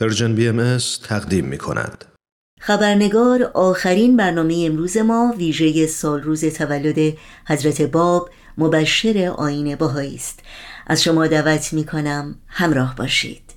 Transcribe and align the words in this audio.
Persian 0.00 0.34
BMS 0.34 0.78
تقدیم 1.04 1.44
می 1.44 1.58
کند. 1.58 2.04
خبرنگار 2.60 3.42
آخرین 3.54 4.16
برنامه 4.16 4.64
امروز 4.66 4.96
ما 4.96 5.34
ویژه 5.38 5.86
سال 5.86 6.22
روز 6.22 6.44
تولد 6.44 7.16
حضرت 7.46 7.82
باب 7.82 8.30
مبشر 8.58 9.34
آیین 9.36 9.76
بهایی 9.76 10.14
است 10.14 10.40
از 10.86 11.02
شما 11.02 11.26
دعوت 11.26 11.72
می 11.72 11.84
کنم 11.84 12.38
همراه 12.48 12.94
باشید 12.96 13.54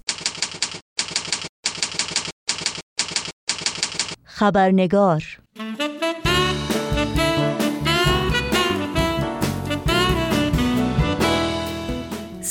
خبرنگار 4.23 5.23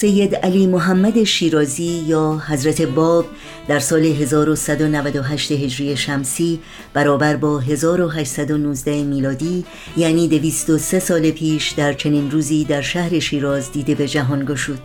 سید 0.01 0.35
علی 0.35 0.67
محمد 0.67 1.25
شیرازی 1.25 2.05
یا 2.07 2.43
حضرت 2.49 2.83
باب 2.83 3.27
در 3.69 3.79
سال 3.79 4.05
1198 4.05 5.53
هجری 5.53 5.97
شمسی 5.97 6.61
برابر 6.95 7.37
با 7.37 7.59
1819 7.59 9.03
میلادی 9.03 9.65
یعنی 9.97 10.29
203 10.29 11.01
سال 11.01 11.31
پیش 11.31 11.71
در 11.71 11.93
چنین 11.93 12.31
روزی 12.31 12.65
در 12.65 12.81
شهر 12.81 13.19
شیراز 13.19 13.73
دیده 13.73 13.95
به 13.95 14.09
جهان 14.09 14.45
گشود. 14.45 14.81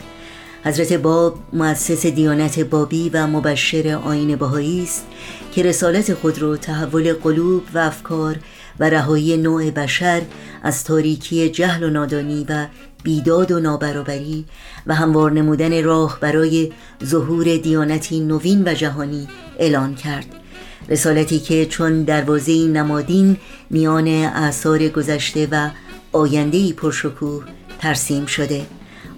حضرت 0.63 0.93
باب 0.93 1.39
مؤسس 1.53 2.05
دیانت 2.05 2.59
بابی 2.59 3.09
و 3.09 3.27
مبشر 3.27 3.99
آین 4.03 4.35
بهایی 4.35 4.83
است 4.83 5.05
که 5.51 5.63
رسالت 5.63 6.13
خود 6.13 6.39
را 6.39 6.57
تحول 6.57 7.13
قلوب 7.13 7.63
و 7.73 7.77
افکار 7.77 8.35
و 8.79 8.89
رهایی 8.89 9.37
نوع 9.37 9.71
بشر 9.71 10.21
از 10.63 10.83
تاریکی 10.83 11.49
جهل 11.49 11.83
و 11.83 11.89
نادانی 11.89 12.45
و 12.49 12.67
بیداد 13.05 13.51
و 13.51 13.59
نابرابری 13.59 14.45
و 14.87 14.95
هموار 14.95 15.31
نمودن 15.31 15.83
راه 15.83 16.17
برای 16.21 16.71
ظهور 17.05 17.57
دیانتی 17.57 18.19
نوین 18.19 18.67
و 18.67 18.73
جهانی 18.73 19.27
اعلان 19.59 19.95
کرد. 19.95 20.25
رسالتی 20.89 21.39
که 21.39 21.65
چون 21.65 22.03
دروازه 22.03 22.67
نمادین 22.67 23.37
میان 23.69 24.07
اعثار 24.07 24.87
گذشته 24.87 25.47
و 25.51 25.69
آیندهی 26.11 26.73
پرشکوه 26.73 27.43
ترسیم 27.79 28.25
شده. 28.25 28.65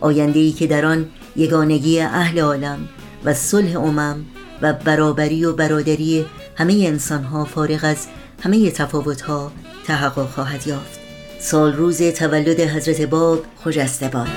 آیندهی 0.01 0.51
که 0.51 0.67
در 0.67 0.85
آن 0.85 1.05
یگانگی 1.35 1.99
اهل 1.99 2.39
عالم 2.39 2.89
و 3.25 3.33
صلح 3.33 3.79
امم 3.79 4.25
و 4.61 4.73
برابری 4.73 5.45
و 5.45 5.53
برادری 5.53 6.25
همه 6.55 6.73
انسانها 6.73 7.45
فارغ 7.45 7.79
از 7.83 8.07
همه 8.43 8.71
تفاوتها 8.71 9.51
تحقق 9.85 10.29
خواهد 10.29 10.67
یافت. 10.67 10.96
سال 11.47 11.73
روز 11.73 12.01
تولد 12.01 12.59
حضرت 12.59 13.01
باب 13.01 13.39
خجسته 13.63 14.07
باد 14.07 14.27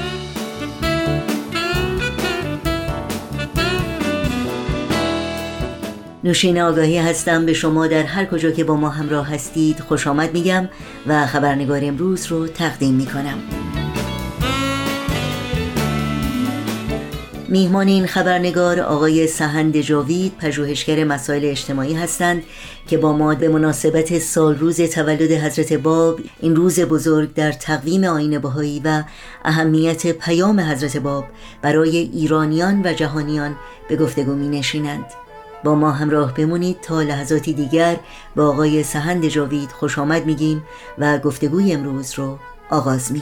نوشین 6.24 6.60
آگاهی 6.60 6.98
هستم 6.98 7.46
به 7.46 7.52
شما 7.52 7.86
در 7.86 8.02
هر 8.02 8.24
کجا 8.24 8.50
که 8.50 8.64
با 8.64 8.76
ما 8.76 8.88
همراه 8.88 9.34
هستید 9.34 9.80
خوش 9.80 10.06
آمد 10.06 10.32
میگم 10.32 10.68
و 11.06 11.26
خبرنگار 11.26 11.80
امروز 11.84 12.26
رو 12.26 12.46
تقدیم 12.46 12.94
می‌کنم. 12.94 13.38
میهمان 17.50 17.88
این 17.88 18.06
خبرنگار 18.06 18.80
آقای 18.80 19.26
سهند 19.26 19.76
جاوید 19.76 20.32
پژوهشگر 20.38 21.04
مسائل 21.04 21.44
اجتماعی 21.44 21.94
هستند 21.94 22.42
که 22.86 22.98
با 22.98 23.12
ما 23.12 23.34
به 23.34 23.48
مناسبت 23.48 24.18
سال 24.18 24.58
روز 24.58 24.80
تولد 24.80 25.32
حضرت 25.32 25.72
باب 25.72 26.20
این 26.40 26.56
روز 26.56 26.80
بزرگ 26.80 27.34
در 27.34 27.52
تقویم 27.52 28.04
آین 28.04 28.38
بهایی 28.38 28.80
و 28.84 29.02
اهمیت 29.44 30.06
پیام 30.12 30.60
حضرت 30.60 30.96
باب 30.96 31.24
برای 31.62 31.96
ایرانیان 31.96 32.82
و 32.84 32.92
جهانیان 32.92 33.56
به 33.88 33.96
گفتگو 33.96 34.34
می 34.34 34.48
نشینند. 34.48 35.06
با 35.64 35.74
ما 35.74 35.90
همراه 35.90 36.34
بمونید 36.34 36.80
تا 36.80 37.02
لحظاتی 37.02 37.52
دیگر 37.52 37.96
با 38.36 38.48
آقای 38.48 38.82
سهند 38.82 39.26
جاوید 39.26 39.72
خوش 39.72 39.98
آمد 39.98 40.26
میگیم 40.26 40.62
و 40.98 41.18
گفتگوی 41.18 41.72
امروز 41.72 42.14
رو 42.14 42.38
آغاز 42.70 43.12
می 43.12 43.20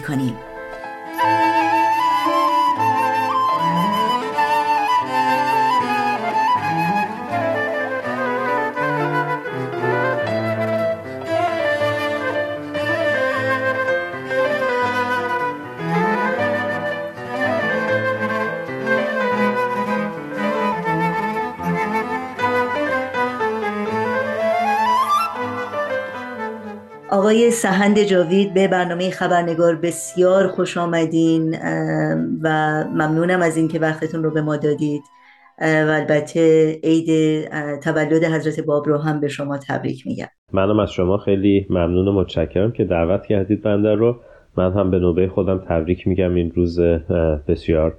آقای 27.28 27.50
سهند 27.50 27.98
جاوید 27.98 28.54
به 28.54 28.68
برنامه 28.68 29.10
خبرنگار 29.10 29.76
بسیار 29.76 30.48
خوش 30.48 30.76
آمدین 30.76 31.56
و 32.42 32.84
ممنونم 32.84 33.42
از 33.42 33.56
اینکه 33.56 33.78
وقتتون 33.78 34.22
رو 34.24 34.30
به 34.30 34.42
ما 34.42 34.56
دادید. 34.56 35.02
و 35.60 35.90
البته 36.00 36.72
عید 36.84 37.08
تولد 37.80 38.24
حضرت 38.24 38.60
باب 38.60 38.88
رو 38.88 38.98
هم 38.98 39.20
به 39.20 39.28
شما 39.28 39.58
تبریک 39.68 40.06
میگم. 40.06 40.26
منم 40.52 40.78
از 40.78 40.92
شما 40.92 41.18
خیلی 41.18 41.66
ممنون 41.70 42.08
و 42.08 42.12
متشکرم 42.12 42.72
که 42.72 42.84
دعوت 42.84 43.26
کردید 43.26 43.62
بنده 43.62 43.94
رو. 43.94 44.16
من 44.56 44.72
هم 44.72 44.90
به 44.90 44.98
نوبه 44.98 45.28
خودم 45.28 45.58
تبریک 45.68 46.06
میگم 46.06 46.34
این 46.34 46.52
روز 46.56 46.80
بسیار 47.48 47.96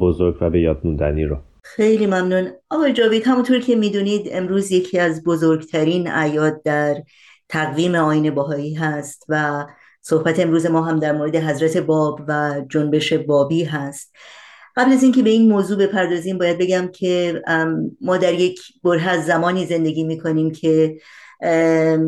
بزرگ 0.00 0.36
و 0.40 0.50
به 0.50 0.60
یاد 0.60 0.80
موندنی 0.84 1.24
رو. 1.24 1.36
خیلی 1.62 2.06
ممنون. 2.06 2.48
آقای 2.70 2.92
جاوید 2.92 3.22
همونطور 3.26 3.58
که 3.58 3.76
می‌دونید 3.76 4.28
امروز 4.32 4.72
یکی 4.72 4.98
از 4.98 5.24
بزرگترین 5.24 6.10
اعیاد 6.10 6.62
در 6.62 6.94
تقویم 7.52 7.94
آین 7.94 8.34
باهایی 8.34 8.74
هست 8.74 9.24
و 9.28 9.66
صحبت 10.00 10.40
امروز 10.40 10.66
ما 10.66 10.82
هم 10.82 10.98
در 10.98 11.12
مورد 11.12 11.36
حضرت 11.36 11.76
باب 11.76 12.20
و 12.28 12.60
جنبش 12.68 13.12
بابی 13.12 13.64
هست. 13.64 14.12
قبل 14.76 14.92
از 14.92 15.02
اینکه 15.02 15.22
به 15.22 15.30
این 15.30 15.52
موضوع 15.52 15.78
بپردازیم 15.78 16.38
باید 16.38 16.58
بگم 16.58 16.88
که 16.88 17.42
ما 18.00 18.16
در 18.16 18.34
یک 18.34 18.60
بره 18.84 19.08
از 19.08 19.26
زمانی 19.26 19.66
زندگی 19.66 20.04
می‌کنیم 20.04 20.50
که 20.50 20.96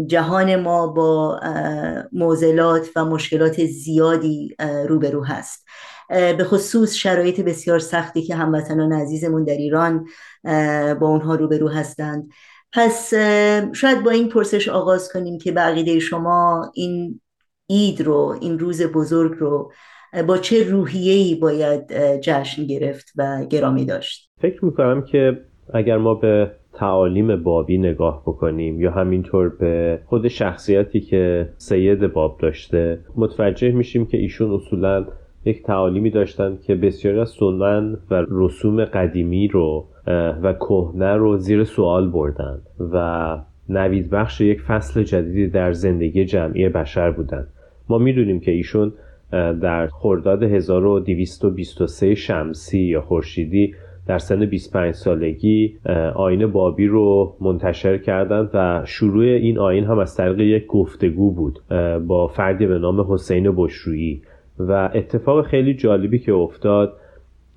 جهان 0.06 0.56
ما 0.56 0.86
با 0.86 1.40
موزلات 2.12 2.88
و 2.96 3.04
مشکلات 3.04 3.64
زیادی 3.64 4.56
روبرو 4.88 5.24
هست. 5.24 5.64
به 6.08 6.44
خصوص 6.44 6.94
شرایط 6.94 7.40
بسیار 7.40 7.78
سختی 7.78 8.22
که 8.22 8.34
هموطنان 8.34 8.92
عزیزمون 8.92 9.44
در 9.44 9.56
ایران 9.56 10.06
با 11.00 11.08
اونها 11.08 11.34
روبرو 11.34 11.68
هستند. 11.68 12.30
پس 12.74 13.14
شاید 13.74 14.02
با 14.04 14.10
این 14.10 14.28
پرسش 14.28 14.68
آغاز 14.68 15.12
کنیم 15.12 15.38
که 15.38 15.52
بقیده 15.52 15.98
شما 15.98 16.70
این 16.74 17.20
اید 17.66 18.00
رو 18.00 18.38
این 18.40 18.58
روز 18.58 18.82
بزرگ 18.82 19.32
رو 19.38 19.72
با 20.28 20.38
چه 20.38 20.70
روحیه‌ای 20.70 21.34
باید 21.34 21.92
جشن 22.20 22.66
گرفت 22.66 23.12
و 23.16 23.44
گرامی 23.50 23.84
داشت؟ 23.84 24.30
فکر 24.40 24.64
می‌کنم 24.64 25.04
که 25.04 25.40
اگر 25.74 25.96
ما 25.96 26.14
به 26.14 26.50
تعالیم 26.74 27.42
بابی 27.42 27.78
نگاه 27.78 28.22
بکنیم 28.22 28.80
یا 28.80 28.90
همینطور 28.90 29.48
به 29.48 30.00
خود 30.06 30.28
شخصیتی 30.28 31.00
که 31.00 31.52
سید 31.58 32.12
باب 32.12 32.38
داشته 32.42 33.04
متوجه 33.16 33.70
میشیم 33.70 34.06
که 34.06 34.16
ایشون 34.16 34.54
اصولا 34.54 35.06
یک 35.44 35.62
تعالیمی 35.62 36.10
داشتن 36.10 36.58
که 36.66 36.74
بسیاری 36.74 37.20
از 37.20 37.30
سنن 37.30 37.98
و 38.10 38.24
رسوم 38.30 38.84
قدیمی 38.84 39.48
رو 39.48 39.86
و 40.42 40.52
کهنه 40.52 41.14
رو 41.14 41.36
زیر 41.36 41.64
سوال 41.64 42.08
بردن 42.08 42.58
و 42.92 43.38
نوید 43.68 44.10
بخش 44.10 44.40
یک 44.40 44.60
فصل 44.60 45.02
جدیدی 45.02 45.46
در 45.46 45.72
زندگی 45.72 46.24
جمعی 46.24 46.68
بشر 46.68 47.10
بودن. 47.10 47.46
ما 47.88 47.98
می‌دونیم 47.98 48.40
که 48.40 48.50
ایشون 48.50 48.92
در 49.60 49.86
خرداد 49.86 50.42
1223 50.42 52.14
شمسی 52.14 52.80
یا 52.80 53.00
خورشیدی 53.00 53.74
در 54.06 54.18
سن 54.18 54.46
25 54.46 54.94
سالگی 54.94 55.78
آین 56.14 56.46
بابی 56.46 56.86
رو 56.86 57.36
منتشر 57.40 57.98
کردند 57.98 58.50
و 58.54 58.82
شروع 58.86 59.24
این 59.24 59.58
آین 59.58 59.84
هم 59.84 59.98
از 59.98 60.16
طریق 60.16 60.40
یک 60.40 60.66
گفتگو 60.66 61.30
بود 61.30 61.58
با 62.06 62.26
فردی 62.26 62.66
به 62.66 62.78
نام 62.78 63.12
حسین 63.12 63.52
بشرویی 63.56 64.22
و 64.58 64.90
اتفاق 64.94 65.46
خیلی 65.46 65.74
جالبی 65.74 66.18
که 66.18 66.32
افتاد 66.32 66.92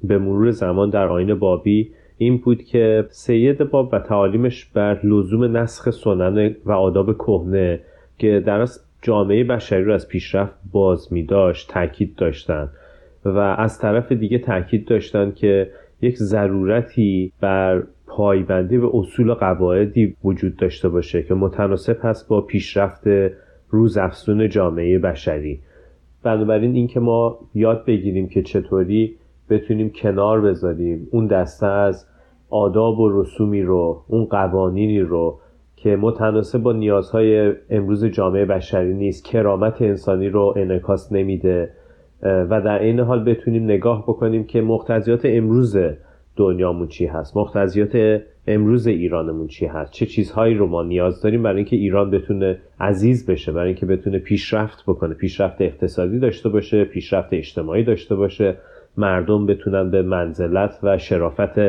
به 0.03 0.17
مرور 0.17 0.51
زمان 0.51 0.89
در 0.89 1.07
آین 1.07 1.35
بابی 1.35 1.91
این 2.17 2.37
بود 2.37 2.63
که 2.63 3.05
سید 3.09 3.57
باب 3.57 3.89
و 3.93 3.99
تعالیمش 3.99 4.65
بر 4.65 4.99
لزوم 5.03 5.57
نسخ 5.57 5.89
سنن 5.89 6.55
و 6.65 6.71
آداب 6.71 7.13
کهنه 7.13 7.79
که 8.17 8.43
در 8.45 8.67
جامعه 9.01 9.43
بشری 9.43 9.83
رو 9.83 9.93
از 9.93 10.07
پیشرفت 10.07 10.53
باز 10.71 11.13
می 11.13 11.23
داشت 11.23 11.69
تاکید 11.69 12.15
داشتند 12.15 12.69
و 13.25 13.37
از 13.37 13.79
طرف 13.79 14.11
دیگه 14.11 14.37
تاکید 14.37 14.87
داشتند 14.87 15.35
که 15.35 15.69
یک 16.01 16.15
ضرورتی 16.17 17.31
بر 17.41 17.83
پایبندی 18.07 18.77
به 18.77 18.89
اصول 18.93 19.29
و 19.29 19.33
قواعدی 19.33 20.15
وجود 20.23 20.55
داشته 20.55 20.89
باشه 20.89 21.23
که 21.23 21.33
متناسب 21.33 21.97
هست 22.01 22.29
با 22.29 22.41
پیشرفت 22.41 23.03
روزافزون 23.69 24.49
جامعه 24.49 24.99
بشری. 24.99 25.59
بنابراین 26.23 26.75
اینکه 26.75 26.99
ما 26.99 27.39
یاد 27.53 27.85
بگیریم 27.85 28.29
که 28.29 28.41
چطوری 28.41 29.15
بتونیم 29.49 29.89
کنار 29.89 30.41
بذاریم 30.41 31.07
اون 31.11 31.27
دسته 31.27 31.67
از 31.67 32.05
آداب 32.49 32.99
و 32.99 33.21
رسومی 33.21 33.61
رو 33.61 34.03
اون 34.07 34.25
قوانینی 34.25 34.99
رو 34.99 35.39
که 35.75 35.95
متناسب 35.95 36.59
با 36.59 36.73
نیازهای 36.73 37.53
امروز 37.69 38.05
جامعه 38.05 38.45
بشری 38.45 38.93
نیست 38.93 39.25
کرامت 39.25 39.81
انسانی 39.81 40.29
رو 40.29 40.53
انعکاس 40.57 41.11
نمیده 41.11 41.69
و 42.21 42.61
در 42.61 42.79
این 42.79 42.99
حال 42.99 43.23
بتونیم 43.23 43.63
نگاه 43.63 44.03
بکنیم 44.03 44.43
که 44.43 44.61
مقتضیات 44.61 45.21
امروز 45.23 45.77
دنیامون 46.35 46.87
چی 46.87 47.05
هست. 47.05 47.37
مقتضیات 47.37 48.21
امروز 48.47 48.87
ایرانمون 48.87 49.47
چی 49.47 49.65
هست؟ 49.65 49.91
چه 49.91 50.05
چیزهایی 50.05 50.55
رو 50.55 50.67
ما 50.67 50.83
نیاز 50.83 51.21
داریم 51.21 51.43
برای 51.43 51.55
اینکه 51.55 51.75
ایران 51.75 52.11
بتونه 52.11 52.57
عزیز 52.79 53.29
بشه 53.29 53.51
برای 53.51 53.67
اینکه 53.67 53.85
بتونه 53.85 54.19
پیشرفت 54.19 54.83
بکنه 54.87 55.13
پیشرفت 55.13 55.61
اقتصادی 55.61 56.19
داشته 56.19 56.49
باشه 56.49 56.85
پیشرفت 56.85 57.33
اجتماعی 57.33 57.83
داشته 57.83 58.15
باشه 58.15 58.55
مردم 58.97 59.45
بتونن 59.45 59.91
به 59.91 60.01
منزلت 60.01 60.79
و 60.83 60.97
شرافت 60.97 61.59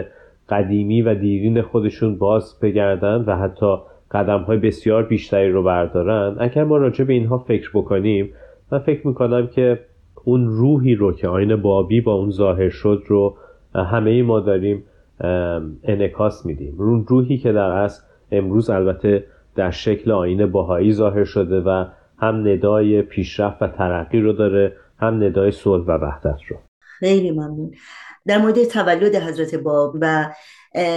قدیمی 0.48 1.02
و 1.02 1.14
دیرین 1.14 1.62
خودشون 1.62 2.18
باز 2.18 2.60
بگردن 2.62 3.24
و 3.26 3.36
حتی 3.36 3.76
قدم 4.10 4.40
های 4.40 4.58
بسیار 4.58 5.02
بیشتری 5.02 5.50
رو 5.50 5.62
بردارن. 5.62 6.36
اگر 6.38 6.64
ما 6.64 6.76
راجع 6.76 7.04
به 7.04 7.12
اینها 7.12 7.38
فکر 7.38 7.70
بکنیم 7.74 8.30
من 8.72 8.78
فکر 8.78 9.06
می‌کنم 9.06 9.46
که 9.46 9.80
اون 10.24 10.46
روحی 10.46 10.94
رو 10.94 11.12
که 11.12 11.28
آین 11.28 11.56
بابی 11.56 12.00
با 12.00 12.12
اون 12.12 12.30
ظاهر 12.30 12.68
شد 12.68 13.02
رو 13.06 13.36
همه 13.74 14.22
ما 14.22 14.40
داریم 14.40 14.84
انکاس 15.84 16.46
میدیم. 16.46 16.74
اون 16.78 17.06
روحی 17.08 17.38
که 17.38 17.52
در 17.52 17.70
اصل 17.70 18.02
امروز 18.32 18.70
البته 18.70 19.24
در 19.56 19.70
شکل 19.70 20.12
آین 20.12 20.46
باهایی 20.52 20.92
ظاهر 20.92 21.24
شده 21.24 21.60
و 21.60 21.84
هم 22.18 22.48
ندای 22.48 23.02
پیشرفت 23.02 23.62
و 23.62 23.68
ترقی 23.68 24.20
رو 24.20 24.32
داره 24.32 24.76
هم 24.98 25.24
ندای 25.24 25.50
صلح 25.50 25.84
و 25.84 25.90
وحدت 25.90 26.38
رو. 26.48 26.56
خیلی 26.80 27.30
ممنون. 27.30 27.70
در 28.26 28.38
مورد 28.38 28.64
تولد 28.64 29.14
حضرت 29.14 29.54
باب 29.54 29.96
و 30.00 30.28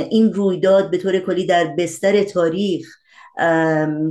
این 0.10 0.34
رویداد 0.34 0.92
به 0.92 0.98
طور 0.98 1.20
کلی 1.20 1.46
در 1.46 1.76
بستر 1.78 2.24
تاریخ 2.24 2.88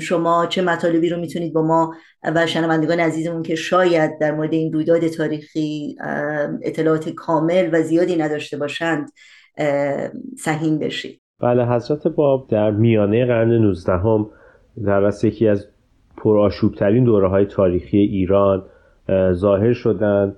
شما 0.01 0.47
چه 0.47 0.63
مطالبی 0.63 1.09
رو 1.09 1.21
می‌تونید 1.21 1.53
با 1.53 1.63
ما 1.63 1.95
و 2.35 2.47
شنوندگان 2.47 3.01
عزیزمون 3.01 3.43
که 3.43 3.55
شاید 3.55 4.19
در 4.19 4.33
مورد 4.35 4.53
این 4.53 4.73
رویداد 4.73 5.07
تاریخی 5.07 5.97
اطلاعات 6.63 7.09
کامل 7.09 7.69
و 7.73 7.83
زیادی 7.83 8.17
نداشته 8.17 8.57
باشند 8.57 9.11
سهیم 10.37 10.79
بشید 10.79 11.21
بله 11.41 11.67
حضرت 11.67 12.09
باب 12.09 12.49
در 12.49 12.71
میانه 12.71 13.27
قرن 13.27 13.53
19 13.53 13.93
هم 13.93 14.27
در 14.85 15.13
یکی 15.23 15.49
از 15.49 15.67
پرآشوبترین 16.17 17.05
دوره 17.05 17.29
های 17.29 17.47
تاریخی 17.47 17.99
ایران 17.99 18.63
ظاهر 19.33 19.73
شدند. 19.73 20.37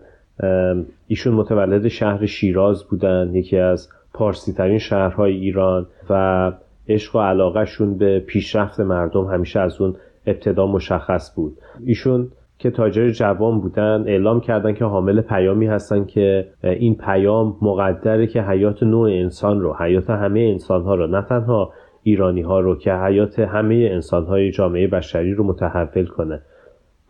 ایشون 1.06 1.34
متولد 1.34 1.88
شهر 1.88 2.26
شیراز 2.26 2.84
بودند 2.84 3.34
یکی 3.34 3.58
از 3.58 3.88
پارسی 4.14 4.52
ترین 4.52 4.78
شهرهای 4.78 5.32
ایران 5.32 5.86
و 6.10 6.52
عشق 6.88 7.16
و 7.16 7.18
علاقهشون 7.18 7.98
به 7.98 8.20
پیشرفت 8.20 8.80
مردم 8.80 9.24
همیشه 9.24 9.60
از 9.60 9.80
اون 9.80 9.96
ابتدا 10.26 10.66
مشخص 10.66 11.34
بود. 11.34 11.58
ایشون 11.86 12.28
که 12.62 12.70
تاجر 12.70 13.10
جوان 13.10 13.60
بودن 13.60 14.04
اعلام 14.06 14.40
کردن 14.40 14.74
که 14.74 14.84
حامل 14.84 15.20
پیامی 15.20 15.66
هستن 15.66 16.04
که 16.04 16.48
این 16.62 16.94
پیام 16.94 17.56
مقدره 17.62 18.26
که 18.26 18.42
حیات 18.42 18.82
نوع 18.82 19.10
انسان 19.10 19.60
رو 19.60 19.76
حیات 19.80 20.10
همه 20.10 20.40
انسان 20.40 20.82
ها 20.82 20.94
رو 20.94 21.06
نه 21.06 21.22
تنها 21.22 21.72
ایرانی 22.02 22.42
ها 22.42 22.60
رو 22.60 22.76
که 22.76 22.94
حیات 22.94 23.38
همه 23.38 23.88
انسان 23.92 24.24
های 24.24 24.50
جامعه 24.50 24.86
بشری 24.86 25.34
رو 25.34 25.44
متحول 25.44 26.06
کنه. 26.06 26.40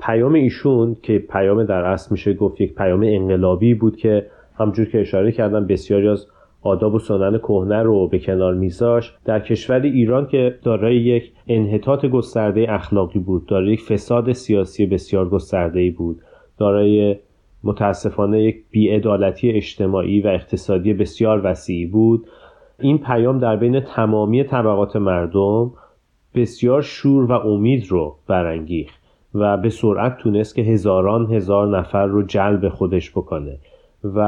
پیام 0.01 0.35
ایشون 0.35 0.97
که 1.03 1.19
پیام 1.19 1.65
در 1.65 1.85
اصل 1.85 2.09
میشه 2.11 2.35
گفت 2.35 2.61
یک 2.61 2.75
پیام 2.75 3.03
انقلابی 3.03 3.75
بود 3.75 3.97
که 3.97 4.27
همجور 4.59 4.87
که 4.87 5.01
اشاره 5.01 5.33
کردم 5.33 5.67
بسیاری 5.67 6.09
از 6.09 6.27
آداب 6.63 6.95
و 6.95 6.99
سنن 6.99 7.39
کهنه 7.39 7.83
رو 7.83 8.09
به 8.09 8.19
کنار 8.19 8.55
میذاش. 8.55 9.15
در 9.25 9.41
کشور 9.41 9.81
ایران 9.81 10.27
که 10.27 10.59
دارای 10.63 10.97
یک 10.97 11.33
انحطاط 11.49 12.07
گسترده 12.07 12.67
اخلاقی 12.69 13.19
بود 13.19 13.47
دارای 13.47 13.73
یک 13.73 13.83
فساد 13.83 14.33
سیاسی 14.33 14.87
بسیار 14.87 15.29
گسترده 15.29 15.91
بود 15.91 16.21
دارای 16.59 17.17
متاسفانه 17.65 18.43
یک 18.43 18.65
بیعدالتی 18.71 19.51
اجتماعی 19.51 20.21
و 20.21 20.27
اقتصادی 20.27 20.93
بسیار 20.93 21.41
وسیعی 21.45 21.87
بود. 21.87 22.27
این 22.79 22.99
پیام 22.99 23.39
در 23.39 23.57
بین 23.57 23.81
تمامی 23.81 24.45
طبقات 24.45 24.97
مردم 24.97 25.73
بسیار 26.35 26.83
شور 26.83 27.25
و 27.25 27.33
امید 27.33 27.87
رو 27.91 28.17
برانگیخت 28.27 29.03
و 29.35 29.57
به 29.57 29.71
سرعت 29.71 30.17
تونست 30.17 30.55
که 30.55 30.63
هزاران 30.63 31.33
هزار 31.33 31.79
نفر 31.79 32.07
رو 32.07 32.23
جلب 32.23 32.69
خودش 32.69 33.11
بکنه 33.11 33.59
و 34.05 34.19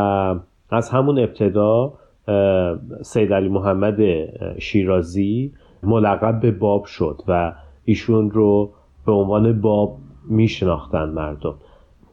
از 0.70 0.90
همون 0.90 1.18
ابتدا 1.18 1.92
سید 3.02 3.32
علی 3.32 3.48
محمد 3.48 3.98
شیرازی 4.58 5.52
ملقب 5.82 6.40
به 6.40 6.50
باب 6.50 6.84
شد 6.84 7.20
و 7.28 7.52
ایشون 7.84 8.30
رو 8.30 8.70
به 9.06 9.12
عنوان 9.12 9.60
باب 9.60 9.98
میشناختن 10.28 11.08
مردم. 11.08 11.54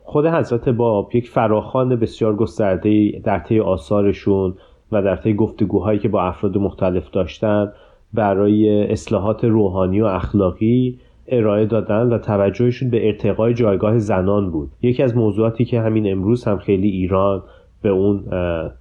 خود 0.04 0.26
حضرت 0.26 0.70
باب 0.70 1.16
یک 1.16 1.30
فراخان 1.30 1.96
بسیار 1.96 2.36
گسترده 2.36 3.22
در 3.24 3.40
طی 3.40 3.60
آثارشون 3.60 4.54
و 4.92 5.02
در 5.02 5.16
طی 5.16 5.34
گفتگوهایی 5.34 6.00
که 6.00 6.10
با 6.10 6.22
افراد 6.22 6.58
مختلف 6.58 7.10
داشتن 7.10 7.72
برای 8.14 8.92
اصلاحات 8.92 9.44
روحانی 9.44 10.02
و 10.02 10.06
اخلاقی 10.06 11.00
ارائه 11.28 11.66
دادن 11.66 12.14
و 12.14 12.18
توجهشون 12.18 12.90
به 12.90 13.08
ارتقای 13.08 13.54
جایگاه 13.54 14.00
زنان 14.00 14.52
بود. 14.52 14.70
یکی 14.82 15.04
از 15.04 15.18
موضوعاتی 15.18 15.66
که 15.66 15.82
همین 15.82 16.12
امروز 16.12 16.44
هم 16.44 16.58
خیلی 16.58 16.88
ایران 16.88 17.44
به 17.82 17.90
اون 17.90 18.24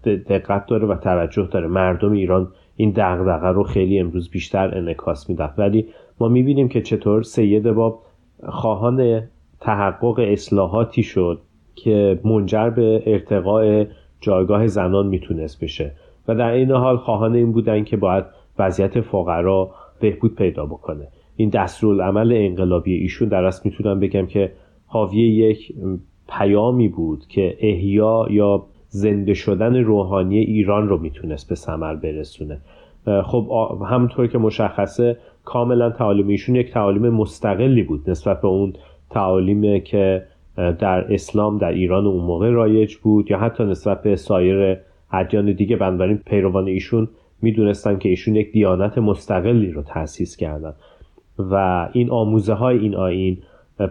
دقت 0.05 0.67
داره 0.67 0.87
و 0.87 0.95
توجه 0.95 1.49
داره. 1.53 1.67
مردم 1.67 2.13
ایران 2.13 2.49
این 2.77 2.91
دغدغه 2.91 3.49
رو 3.49 3.63
خیلی 3.63 3.99
امروز 3.99 4.31
بیشتر 4.31 4.79
انعکاس 4.79 5.31
میدن. 5.31 5.51
ولی 5.59 5.87
ما 6.21 6.29
می‌بینیم 6.29 6.69
که 6.69 6.83
چطور 6.83 7.23
سید 7.23 7.71
باب 7.71 8.03
خواهان 8.49 9.23
تحقق 9.61 10.19
اصلاحاتی 10.19 11.03
شد 11.03 11.41
که 11.75 12.21
منجر 12.25 12.71
به 12.71 13.03
ارتقاء 13.07 13.85
جایگاه 14.21 14.67
زنان 14.67 15.07
می‌تونست 15.07 15.65
بشه. 15.65 15.93
و 16.29 16.35
در 16.35 16.51
این 16.51 16.71
حال 16.71 16.97
خواهان 16.97 17.35
این 17.35 17.53
بودن 17.53 17.85
که 17.85 17.97
باید 17.97 18.25
وضعیت 18.59 19.01
فقرا 19.01 19.71
بهبود 20.01 20.35
پیدا 20.35 20.67
بکنه. 20.67 21.09
این 21.37 21.49
دستورالعمل 21.49 22.33
انقلابی 22.33 22.95
ایشون 22.95 23.29
در 23.29 23.45
اصل 23.45 23.61
می‌تونم 23.65 24.01
بگم 24.01 24.27
که 24.27 24.53
حاوی 24.87 25.19
یک 25.19 25.75
پیامی 26.29 26.89
بود 26.89 27.27
که 27.29 27.57
احیا 27.61 28.27
یا 28.31 28.67
زنده 28.93 29.35
شدن 29.35 29.77
روحانی 29.77 30.39
ایران 30.39 30.89
رو 30.89 30.99
می‌تونست 30.99 31.49
به 31.49 31.55
ثمر 31.55 31.95
برسونه. 31.95 32.61
خب 33.25 33.47
همونطور 33.91 34.27
که 34.27 34.39
مشخصه 34.39 35.17
کاملا 35.45 35.91
تعالیم 35.91 36.29
ایشون 36.29 36.55
یک 36.55 36.73
تعالیم 36.73 37.09
مستقلی 37.09 37.83
بود 37.83 38.11
نسبت 38.11 38.41
به 38.41 38.49
اون 38.49 38.73
تعالیم 39.11 39.81
که 39.81 40.23
در 40.57 41.15
اسلام 41.15 41.59
در 41.59 41.73
ایران 41.73 42.07
اون 42.07 42.25
موقع 42.25 42.51
رایج 42.51 42.97
بود 42.97 43.31
یا 43.31 43.39
حتی 43.39 43.65
نسبت 43.65 44.03
به 44.03 44.17
سایر 44.17 44.77
ادیان 45.13 45.53
دیگه. 45.53 45.77
بنابراین 45.77 46.17
پیروان 46.27 46.67
ایشون 46.67 47.09
می‌دونستن 47.43 47.99
که 47.99 48.09
ایشون 48.09 48.37
یک 48.37 48.53
دیانت 48.53 48.99
مستقلی 48.99 49.73
رو 49.73 49.83
تأسیس 49.83 50.37
کردن 50.37 50.73
و 51.39 51.89
این 51.93 52.11
آموزه 52.11 52.53
های 52.53 52.79
این 52.79 52.97
آین 52.97 53.39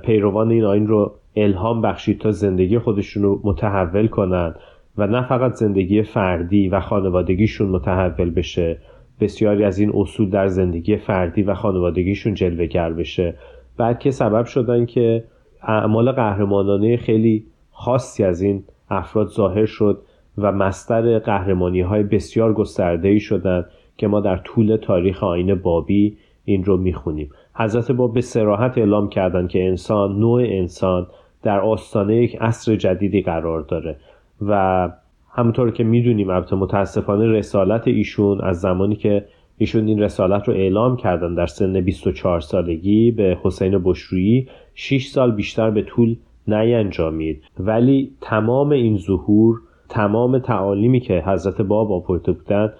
پیروان 0.03 0.51
این 0.51 0.65
آین 0.65 0.88
رو 0.88 1.15
الهام 1.35 1.81
بخشید 1.81 2.19
تا 2.19 2.31
زندگی 2.31 2.79
خودشون 2.79 3.24
رو 3.24 3.39
متحول 3.43 4.07
کنند 4.07 4.55
و 5.00 5.08
نه 5.08 5.27
فقط 5.27 5.53
زندگی 5.53 6.03
فردی 6.03 6.70
و 6.70 6.79
خانوادگیشون 6.79 7.70
متحول 7.70 8.29
بشه 8.29 8.77
بسیاری 9.20 9.63
از 9.63 9.79
این 9.79 9.91
اصول 9.96 10.29
در 10.29 10.48
زندگی 10.48 10.98
فردی 10.98 11.44
و 11.44 11.53
خانوادگیشون 11.53 12.34
جلوگر 12.34 12.94
بشه. 12.94 13.34
بلکه 13.77 14.12
سبب 14.12 14.46
شدن 14.46 14.86
که 14.86 15.24
اعمال 15.63 16.12
قهرمانانه 16.12 16.98
خیلی 16.98 17.46
خاصی 17.72 18.24
از 18.24 18.41
این 18.41 18.63
افراد 18.89 19.27
ظاهر 19.27 19.65
شد 19.65 20.01
و 20.38 20.51
مستر 20.51 21.20
قهرمانی 21.20 21.82
های 21.82 22.03
بسیار 22.03 22.53
گسترده 22.53 23.08
ای 23.08 23.20
شدن 23.20 23.65
که 23.98 24.08
ما 24.08 24.20
در 24.20 24.38
طول 24.38 24.77
تاریخ 24.82 25.24
آین 25.24 25.56
بابی 25.56 26.18
این 26.46 26.63
رو 26.63 26.77
می‌خونیم. 26.77 27.29
حضرت 27.56 27.91
باب 27.91 28.13
به 28.13 28.22
سراحت 28.22 28.77
اعلام 28.77 29.10
کردند 29.10 29.50
که 29.50 29.68
انسان 29.68 30.20
نوع 30.20 30.41
انسان 30.46 31.08
در 31.44 31.60
آستانه 31.60 32.15
یک 32.15 32.38
عصر 32.41 32.75
جدیدی 32.75 33.22
قرار 33.22 33.62
داره. 33.62 33.98
و 34.41 34.89
همونطور 35.31 35.72
که 35.72 35.84
می‌دونیم 35.84 36.29
البته 36.29 36.55
متاسفانه 36.55 37.27
رسالت 37.27 37.88
ایشون 37.88 38.41
از 38.41 38.62
زمانی 38.62 38.96
که 38.96 39.25
ایشون 39.58 39.88
این 39.88 40.00
رسالت 40.00 40.48
رو 40.48 40.53
اعلام 40.53 40.98
کردن 40.98 41.36
در 41.36 41.48
سن 41.48 41.81
24 41.81 42.39
سالگی 42.39 43.12
به 43.12 43.38
حسین 43.43 43.81
بشرویی 43.84 44.48
6 44.74 45.08
سال 45.08 45.31
بیشتر 45.31 45.69
به 45.69 45.81
طول 45.81 46.15
نینجامید 46.48 47.43
ولی 47.60 48.12
تمام 48.22 48.69
این 48.69 48.98
ظهور 48.98 49.62
تمام 49.89 50.39
تعالیمی 50.39 51.00
که 51.00 51.24
حضرت 51.25 51.62
باب 51.62 51.91
آورده 51.91 52.31
بودند 52.31 52.74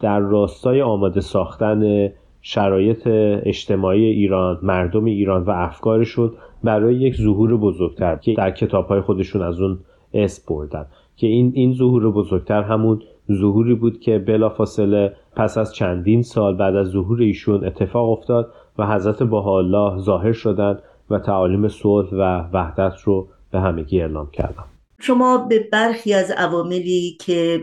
در 0.00 0.18
راستای 0.18 0.82
آماده 0.82 1.20
ساختن 1.20 2.08
شرایط 2.42 3.02
اجتماعی 3.46 4.04
ایران 4.04 4.58
مردم 4.62 5.04
ایران 5.04 5.42
و 5.42 5.50
افکارشون 5.50 6.32
برای 6.64 6.94
یک 6.94 7.16
ظهور 7.16 7.56
بزرگتر 7.56 8.16
که 8.16 8.34
در 8.34 8.50
کتابهای 8.50 9.00
خودشون 9.00 9.42
از 9.42 9.60
اون 9.60 9.78
اسم 10.14 10.42
بردن. 10.48 10.86
که 11.20 11.26
این 11.26 11.52
این 11.54 11.74
ظهور 11.74 12.10
بزرگتر 12.10 12.62
همون 12.62 13.02
ظهوری 13.32 13.74
بود 13.74 14.00
که 14.00 14.18
بلافاصله 14.18 15.16
پس 15.36 15.58
از 15.58 15.74
چندین 15.74 16.22
سال 16.22 16.56
بعد 16.56 16.76
از 16.76 16.86
ظهور 16.86 17.20
ایشون 17.20 17.64
اتفاق 17.64 18.10
افتاد 18.10 18.52
و 18.78 18.86
حضرت 18.86 19.22
الله 19.32 20.02
ظاهر 20.02 20.32
شدند 20.32 20.82
و 21.10 21.18
تعالیم 21.18 21.68
صلح 21.68 22.08
و 22.12 22.48
وحدت 22.52 22.92
رو 23.04 23.28
به 23.52 23.60
همگی 23.60 24.00
اعلام 24.00 24.30
کردن 24.30 24.64
شما 25.00 25.38
به 25.38 25.68
برخی 25.72 26.14
از 26.14 26.30
عواملی 26.30 27.16
که 27.20 27.60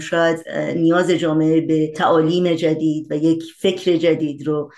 شاید 0.00 0.48
نیاز 0.76 1.10
جامعه 1.10 1.60
به 1.60 1.92
تعالیم 1.96 2.54
جدید 2.54 3.06
و 3.10 3.16
یک 3.16 3.42
فکر 3.56 3.96
جدید 3.96 4.46
رو 4.46 4.70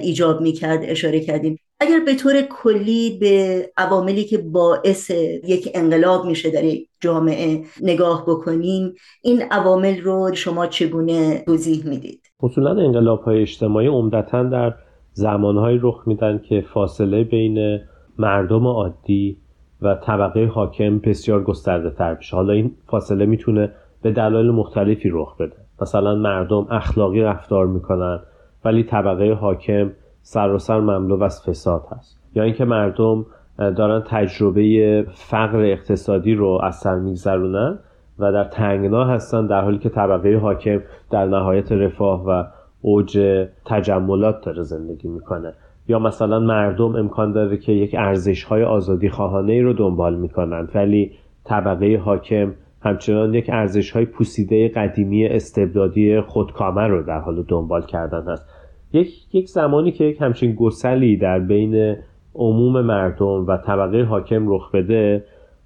ایجاب 0.00 0.40
می 0.40 0.52
کرد 0.52 0.80
اشاره 0.82 1.20
کردیم 1.20 1.58
اگر 1.80 2.00
به 2.06 2.14
طور 2.14 2.32
کلی 2.42 3.18
به 3.20 3.66
عواملی 3.76 4.24
که 4.24 4.38
باعث 4.38 5.10
یک 5.44 5.68
انقلاب 5.74 6.24
میشه 6.26 6.50
در 6.50 6.64
یک 6.64 6.88
جامعه 7.00 7.62
نگاه 7.82 8.24
بکنیم 8.26 8.94
این 9.22 9.42
عوامل 9.50 10.00
رو 10.00 10.34
شما 10.34 10.66
چگونه 10.66 11.42
توضیح 11.46 11.86
می‌دید؟ 11.86 12.20
اصولا 12.42 12.70
انقلاب 12.70 13.20
های 13.20 13.42
اجتماعی 13.42 13.86
عمدتا 13.86 14.42
در 14.42 14.74
زمانهایی 15.12 15.78
رخ 15.82 16.02
میدن 16.06 16.40
که 16.48 16.64
فاصله 16.74 17.24
بین 17.24 17.80
مردم 18.18 18.66
عادی 18.66 19.36
و 19.82 19.94
طبقه 19.94 20.46
حاکم 20.46 20.98
بسیار 20.98 21.44
گسترده 21.44 21.90
تر 21.90 22.14
بشه 22.14 22.36
حالا 22.36 22.52
این 22.52 22.74
فاصله 22.86 23.26
می‌تونه 23.26 23.72
به 24.02 24.10
دلایل 24.10 24.50
مختلفی 24.50 25.08
رخ 25.12 25.36
بده. 25.36 25.56
مثلا 25.82 26.14
مردم 26.14 26.66
اخلاقی 26.70 27.20
رفتار 27.20 27.66
می‌کنن 27.66 28.20
ولی 28.64 28.82
طبقه 28.82 29.32
حاکم 29.32 29.90
سر 30.22 30.52
و 30.52 30.58
سر 30.58 30.80
مملو 30.80 31.22
از 31.22 31.42
فساد 31.42 31.82
هست. 31.90 32.20
یا 32.34 32.42
اینکه 32.42 32.64
مردم 32.64 33.26
دارن 33.58 34.02
تجربه 34.06 35.06
فقر 35.14 35.58
اقتصادی 35.58 36.34
رو 36.34 36.60
از 36.62 36.76
سر 36.76 36.94
میگذرونن 36.94 37.78
و 38.18 38.32
در 38.32 38.44
تنگنا 38.44 39.04
هستن 39.04 39.46
در 39.46 39.60
حالی 39.60 39.78
که 39.78 39.88
طبقه 39.88 40.36
حاکم 40.36 40.80
در 41.10 41.26
نهایت 41.26 41.72
رفاه 41.72 42.24
و 42.26 42.44
اوج 42.80 43.18
تجملات 43.66 44.44
داره 44.44 44.62
زندگی 44.62 45.08
می‌کنه. 45.08 45.52
یا 45.88 45.98
مثلا 45.98 46.40
مردم 46.40 46.96
امکان 46.96 47.32
داره 47.32 47.56
که 47.56 47.72
یک 47.72 47.94
ارزش 47.98 48.44
های 48.44 48.62
آزادی 48.62 49.08
خواهانه 49.08 49.52
ای 49.52 49.60
رو 49.60 49.72
دنبال 49.72 50.16
می‌کنند 50.16 50.70
ولی 50.74 51.12
طبقه 51.44 52.00
حاکم 52.04 52.54
همچنان 52.82 53.34
یک 53.34 53.50
ارزش 53.52 53.90
های 53.90 54.04
پوسیده 54.04 54.68
قدیمی 54.68 55.26
استبدادی 55.26 56.20
خودکامه 56.20 56.86
رو 56.86 57.02
در 57.02 57.18
حال 57.18 57.42
دنبال 57.42 57.82
کردن 57.82 58.32
هست. 58.32 58.46
یک, 58.92 59.34
یک 59.34 59.48
زمانی 59.48 59.92
که 59.92 60.04
یک 60.04 60.20
همچین 60.20 60.54
گسلی 60.54 61.16
در 61.16 61.38
بین 61.38 61.96
عموم 62.34 62.80
مردم 62.80 63.46
و 63.46 63.56
طبقه 63.56 64.02
حاکم 64.02 64.52
رخ 64.52 64.70
بده 64.70 65.24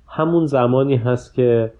همون 0.08 0.46
زمانی 0.46 0.96
هست 0.96 1.34
که 1.34 1.72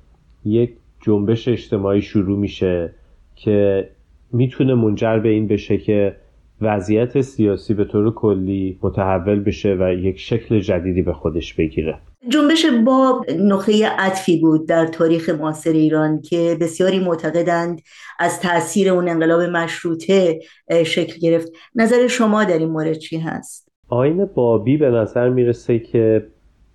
یک 0.45 0.71
جنبش 1.01 1.49
اجتماعی 1.49 2.03
شروع 2.03 2.39
میشه 2.39 2.93
که 3.35 3.89
می‌تونه 4.33 4.75
منجر 4.75 5.19
به 5.19 5.29
این 5.29 5.47
بشه 5.49 5.79
که 5.79 6.17
وضعیت 6.61 7.21
سیاسی 7.21 7.75
به 7.75 7.85
طور 7.85 8.15
کلی 8.15 8.79
متحول 8.83 9.41
بشه 9.41 9.77
و 9.81 9.93
یک 9.93 10.19
شکل 10.19 10.59
جدیدی 10.59 11.03
به 11.03 11.13
خودش 11.13 11.55
بگیره. 11.55 11.99
جنبش 12.29 12.67
باب 12.85 13.31
نقطه 13.31 13.87
عطفی 13.87 14.41
بود 14.41 14.69
در 14.69 14.87
تاریخ 14.87 15.29
معاصر 15.29 15.71
ایران 15.71 16.21
که 16.21 16.57
بسیاری 16.61 16.99
معتقدند 16.99 17.81
از 18.19 18.41
تاثیر 18.41 18.91
اون 18.91 19.09
انقلاب 19.09 19.41
مشروطه 19.41 20.41
شکل 20.87 21.19
گرفت 21.21 21.53
نظر 21.75 22.07
شما 22.07 22.45
در 22.45 22.59
این 22.59 22.69
مورد 22.69 22.99
چی 22.99 23.19
هست؟ 23.19 23.69
آین 23.89 24.25
بابی 24.25 24.77
به 24.77 24.91
نظر 24.91 25.29
می‌رسه 25.29 25.79
که 25.79 26.27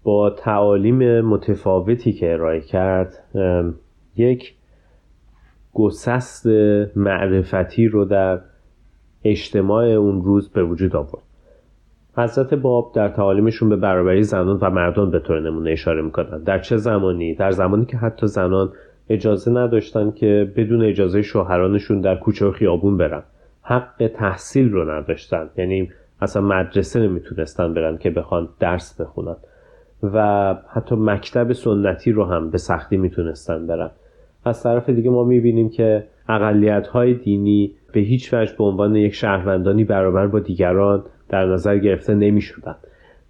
با 0.03 0.29
تعالیم 0.29 1.22
متفاوتی 1.22 2.13
که 2.13 2.34
ارائه 2.34 2.62
کرد 2.62 3.24
یک 4.15 4.53
گسست 5.74 6.46
معرفتی 6.96 7.88
رو 7.88 8.06
در 8.06 8.41
اجتماع 9.24 9.86
اون 9.86 10.24
روز 10.24 10.50
به 10.50 10.63
وجود 10.63 10.96
آورد 10.96 11.29
حضرت 12.18 12.54
باب 12.54 12.92
در 12.96 13.10
تعالیمشون 13.10 13.70
به 13.70 13.75
برابری 13.75 14.24
زنان 14.24 14.58
و 14.62 14.70
مردان 14.70 15.12
به 15.12 15.20
طور 15.20 15.39
نمونه 15.39 15.72
اشاره 15.72 16.01
می‌کنند. 16.01 16.44
در 16.44 16.60
چه 16.60 16.78
زمانی؟ 16.78 17.36
در 17.36 17.51
زمانی 17.51 17.86
که 17.86 17.98
حتی 17.98 18.28
زنان 18.28 18.72
اجازه 19.10 19.51
نداشتن 19.51 20.12
که 20.12 20.51
بدون 20.56 20.84
اجازه 20.84 21.22
شوهرانشون 21.22 22.01
در 22.01 22.16
کوچه 22.16 22.46
و 22.46 22.51
خیابون 22.51 22.98
برن. 22.98 23.24
حق 23.62 24.12
تحصیل 24.16 24.72
رو 24.72 24.92
نداشتن. 24.92 25.50
یعنی 25.58 25.89
اصلا 26.22 26.42
مدرسه 26.42 27.00
نمی‌تونستن 27.00 27.74
برن 27.74 27.98
که 27.98 28.10
بخوان 28.10 28.50
درس 28.60 29.01
بخونن. 29.01 29.36
و 30.04 30.56
حتی 30.70 30.96
مکتب 30.96 31.54
سنتی 31.54 32.12
رو 32.12 32.25
هم 32.25 32.50
به 32.50 32.58
سختی 32.58 32.98
می‌تونستن 32.98 33.68
برن. 33.68 33.89
از 34.46 34.63
طرف 34.63 34.89
دیگه 34.89 35.10
ما 35.10 35.24
می‌بینیم 35.24 35.70
که 35.70 36.04
اقلیت 36.30 36.88
های 36.88 37.13
دینی 37.13 37.72
به 37.94 38.00
هیچ 38.00 38.34
وجه 38.34 38.54
به 38.58 38.63
عنوان 38.63 38.96
یک 38.96 39.13
شهروندانی 39.13 39.84
برابر 39.84 40.28
با 40.28 40.39
دیگران 40.39 41.04
در 41.30 41.46
نظر 41.46 41.78
گرفته 41.78 42.14
نمی 42.14 42.42
شدن 42.42 42.76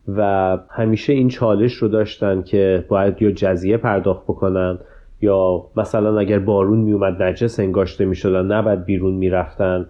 و 0.08 0.58
همیشه 0.70 1.14
این 1.14 1.28
چالش 1.28 1.74
رو 1.74 1.88
داشتن 1.88 2.42
که 2.42 2.86
باید 2.88 3.22
یا 3.22 3.32
جزیه 3.32 3.78
پرداخت 3.78 4.24
بکنن 4.24 4.78
یا 5.22 5.66
مثلا 5.78 6.20
اگر 6.20 6.40
بارون 6.40 6.80
می 6.80 6.92
اومد 6.92 7.22
نجس 7.22 7.60
انگاشته 7.60 8.06
می 8.06 8.16
شدن 8.16 8.46
نباید 8.46 8.86
بیرون 8.86 9.14
می 9.14 9.30
رفتن 9.30 9.86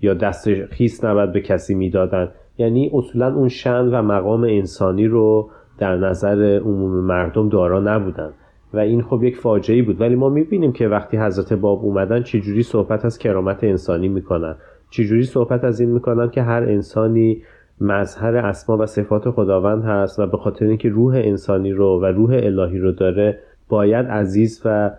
یا 0.00 0.14
دست 0.14 0.64
خیس 0.64 1.04
نباید 1.04 1.32
به 1.32 1.40
کسی 1.40 1.74
می‌دادن. 1.74 2.28
یعنی 2.58 2.90
اصولا 2.94 3.34
اون 3.34 3.48
شن 3.48 3.88
و 3.88 4.02
مقام 4.02 4.42
انسانی 4.44 5.06
رو 5.06 5.50
در 5.78 5.96
نظر 5.96 6.60
عموم 6.64 7.04
مردم 7.04 7.48
دارا 7.48 7.80
نبودن. 7.80 8.30
و 8.74 8.78
این 8.78 9.02
خب 9.02 9.22
یک 9.22 9.36
فاجعه 9.36 9.82
بود. 9.82 10.00
ولی 10.00 10.14
ما 10.14 10.28
می‌بینیم 10.28 10.72
که 10.72 10.88
وقتی 10.88 11.16
حضرت 11.16 11.52
باب 11.52 11.84
اومدن 11.84 12.22
چجوری 12.22 12.62
صحبت 12.62 13.04
از 13.04 13.18
کرامت 13.18 13.64
انسانی 13.64 14.08
می‌کنن. 14.08 14.54
چجوری 14.90 15.22
صحبت 15.22 15.64
از 15.64 15.80
این 15.80 15.90
می‌کنن 15.90 16.30
که 16.30 16.42
هر 16.42 16.62
انسانی 16.62 17.42
مظهر 17.82 18.36
اسما 18.36 18.78
و 18.78 18.86
صفات 18.86 19.30
خداوند 19.30 19.84
هست 19.84 20.18
و 20.18 20.26
به 20.26 20.36
خاطر 20.36 20.66
اینکه 20.66 20.88
روح 20.88 21.14
انسانی 21.14 21.72
رو 21.72 22.00
و 22.00 22.04
روح 22.04 22.30
الهی 22.42 22.78
رو 22.78 22.92
داره 22.92 23.38
باید 23.68 24.06
عزیز 24.06 24.62
و 24.64 24.90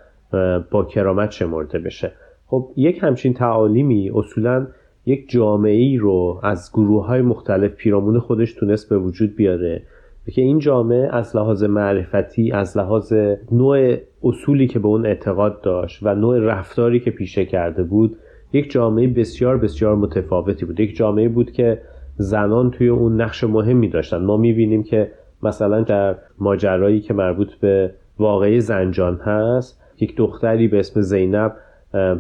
با 0.71 0.85
کرامت 0.85 1.31
شمرده 1.31 1.79
بشه. 1.79 2.11
خب 2.47 2.69
یک 2.77 2.99
همچین 3.03 3.33
تعالیمی 3.33 4.11
اصولا 4.15 4.67
یک 5.05 5.29
جامعه 5.29 5.75
ای 5.75 5.97
رو 5.97 6.39
از 6.43 6.71
گروه 6.73 7.05
های 7.05 7.21
مختلف 7.21 7.71
پیرامون 7.71 8.19
خودش 8.19 8.53
تونست 8.53 8.89
به 8.89 8.97
وجود 8.97 9.35
بیاره 9.35 9.83
که 10.31 10.41
این 10.41 10.59
جامعه 10.59 11.15
از 11.15 11.35
لحاظ 11.35 11.63
معرفتی 11.63 12.51
از 12.51 12.77
لحاظ 12.77 13.13
نوع 13.51 13.95
اصولی 14.23 14.67
که 14.67 14.79
به 14.79 14.87
اون 14.87 15.05
اعتقاد 15.05 15.61
داشت 15.61 15.99
و 16.03 16.15
نوع 16.15 16.39
رفتاری 16.39 16.99
که 16.99 17.11
پیشه 17.11 17.45
کرده 17.45 17.83
بود 17.83 18.17
یک 18.53 18.71
جامعه 18.71 19.07
بسیار 19.07 19.57
بسیار 19.57 19.95
متفاوتی 19.95 20.65
بود. 20.65 20.79
یک 20.79 20.95
جامعه 20.95 21.29
بود 21.29 21.51
که 21.51 21.81
زنان 22.15 22.71
توی 22.71 22.87
اون 22.87 23.21
نقش 23.21 23.43
مهمی 23.43 23.87
داشتن. 23.87 24.17
ما 24.17 24.37
می‌بینیم 24.37 24.83
که 24.83 25.11
مثلا 25.43 25.81
در 25.81 26.15
ماجرایی 26.39 26.99
که 26.99 27.13
مربوط 27.13 27.53
به 27.53 27.93
واقعی 28.19 28.59
زنجان 28.59 29.15
هست 29.15 29.81
یک 29.99 30.15
دختری 30.15 30.67
به 30.67 30.79
اسم 30.79 31.01
زینب 31.01 31.55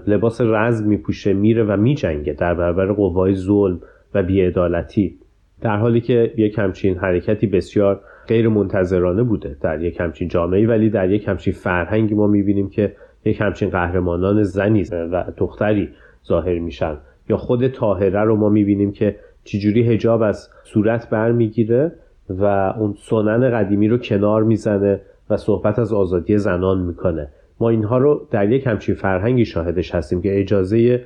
لباس 0.07 0.41
رزم 0.41 0.87
میپوشه 0.87 1.33
میره 1.33 1.63
و 1.63 1.77
میجنگه 1.77 2.33
در 2.33 2.53
برابر 2.53 2.91
قوای 2.91 3.35
ظلم 3.35 3.79
و 4.13 4.23
بیعدالتی. 4.23 5.17
در 5.61 5.77
حالی 5.77 6.01
که 6.01 6.33
یک 6.37 6.59
همچین 6.59 6.97
حرکتی 6.97 7.47
بسیار 7.47 8.01
غیر 8.27 8.47
منتظرانه 8.47 9.23
بوده 9.23 9.57
در 9.61 9.81
یک 9.81 9.99
همچین 9.99 10.27
جامعه 10.27 10.67
ولی 10.67 10.89
در 10.89 11.09
یک 11.09 11.27
همچین 11.27 11.53
فرهنگی 11.53 12.15
ما 12.15 12.27
می‌بینیم 12.27 12.69
که 12.69 12.95
یک 13.25 13.41
همچین 13.41 13.69
قهرمانان 13.69 14.43
زنی 14.43 14.83
و 14.91 15.23
دختری 15.37 15.89
ظاهر 16.27 16.59
میشن. 16.59 16.97
یا 17.29 17.37
خود 17.37 17.67
تاهره 17.67 18.23
رو 18.23 18.35
ما 18.35 18.49
می‌بینیم 18.49 18.91
که 18.91 19.15
چجوری 19.43 19.93
هجاب 19.93 20.21
از 20.21 20.49
صورت 20.63 21.09
برمیگیره 21.09 21.91
و 22.29 22.73
اون 22.79 22.95
سنن 22.97 23.51
قدیمی 23.51 23.87
رو 23.87 23.97
کنار 23.97 24.43
می‌زنه 24.43 25.01
و 25.29 25.37
صحبت 25.37 25.79
از 25.79 25.93
آزادی 25.93 26.37
زنان 26.37 26.81
می‌کنه. 26.81 27.27
ما 27.59 27.69
اینها 27.69 27.97
رو 27.97 28.27
در 28.31 28.51
یک 28.51 28.67
همچین 28.67 28.95
فرهنگی 28.95 29.45
شاهدش 29.45 29.95
هستیم 29.95 30.21
که 30.21 30.39
اجازه 30.39 31.01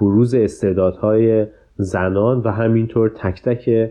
بروز 0.00 0.34
استعدادهای 0.34 1.46
زنان 1.76 2.40
و 2.44 2.50
همینطور 2.50 3.08
تک 3.08 3.42
تک 3.42 3.90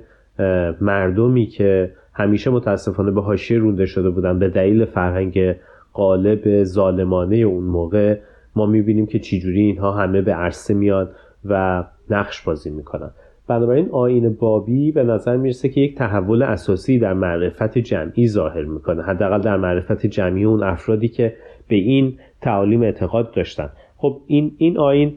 مردمی 0.81 1.45
که 1.45 1.91
همیشه 2.13 2.49
متاسفانه 2.49 3.11
به 3.11 3.21
حاشیه 3.21 3.57
رونده 3.57 3.85
شده 3.85 4.09
بودن 4.09 4.39
به 4.39 4.49
دلیل 4.49 4.85
فرهنگ 4.85 5.55
قالب 5.93 6.63
ظالمانه 6.63 7.35
اون 7.35 7.63
موقع 7.63 8.17
ما 8.55 8.65
می‌بینیم 8.65 9.05
که 9.05 9.19
چجوری 9.19 9.61
اینها 9.61 9.91
همه 9.91 10.21
به 10.21 10.33
عرصه 10.33 10.73
میاد 10.73 11.15
و 11.45 11.83
نقش 12.09 12.41
بازی 12.41 12.69
می‌کنن. 12.69 13.11
بنابراین 13.49 13.89
آین 13.91 14.29
بابی 14.39 14.91
به 14.91 15.03
نظر 15.03 15.37
می‌رسه 15.37 15.69
که 15.69 15.81
یک 15.81 15.95
تحول 15.95 16.43
اساسی 16.43 16.99
در 16.99 17.13
معرفت 17.13 17.77
جمعی 17.77 18.27
ظاهر 18.27 18.63
می‌کنه. 18.63 19.03
حداقل 19.03 19.41
در 19.41 19.57
معرفت 19.57 20.05
جمعی 20.05 20.43
اون 20.43 20.63
افرادی 20.63 21.07
که 21.07 21.33
به 21.67 21.75
این 21.75 22.13
تعالیم 22.41 22.81
اعتقاد 22.81 23.31
داشتن. 23.31 23.69
خب 23.97 24.17
این 24.27 24.51
این 24.57 24.77
آین 24.77 25.13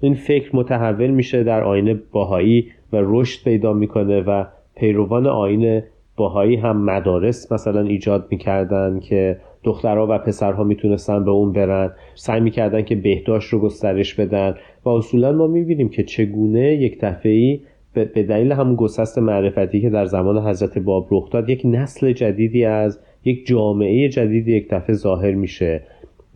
این 0.00 0.14
فکر 0.14 0.56
متحول 0.56 1.10
میشه 1.10 1.42
در 1.42 1.62
آین 1.62 2.00
باهایی 2.12 2.66
و 2.92 2.96
رشد 3.00 3.44
پیدا 3.44 3.72
می‌کنه 3.72 4.20
و 4.20 4.44
پیروان 4.76 5.26
آین 5.26 5.82
باهایی 6.16 6.56
هم 6.56 6.84
مدارس 6.84 7.52
مثلا 7.52 7.80
ایجاد 7.80 8.26
می‌کردن 8.30 9.00
که 9.00 9.36
دخترها 9.64 10.06
و 10.10 10.18
پسرها 10.18 10.64
می‌تونستن 10.64 11.24
به 11.24 11.30
اون 11.30 11.52
برن. 11.52 11.90
سعی 12.14 12.40
می‌کردن 12.40 12.82
که 12.82 12.94
بهداشت 12.94 13.52
رو 13.52 13.58
گسترش 13.58 14.14
بدن 14.14 14.54
و 14.84 14.88
اصولا 14.88 15.32
ما 15.32 15.46
می‌بینیم 15.46 15.88
که 15.88 16.02
چگونه 16.02 16.74
یک 16.74 17.00
دفعی 17.00 17.60
به 18.04 18.22
دلیل 18.22 18.52
همون 18.52 18.74
گسست 18.74 19.18
معرفتی 19.18 19.80
که 19.80 19.90
در 19.90 20.04
زمان 20.04 20.38
حضرت 20.38 20.78
باب 20.78 21.08
رخ 21.10 21.30
داد 21.30 21.48
یک 21.48 21.62
نسل 21.64 22.12
جدیدی 22.12 22.64
از 22.64 23.00
یک 23.24 23.46
جامعه 23.46 24.08
جدیدی 24.08 24.56
یک 24.56 24.70
دفعه 24.70 24.94
ظاهر 24.94 25.34
میشه 25.34 25.82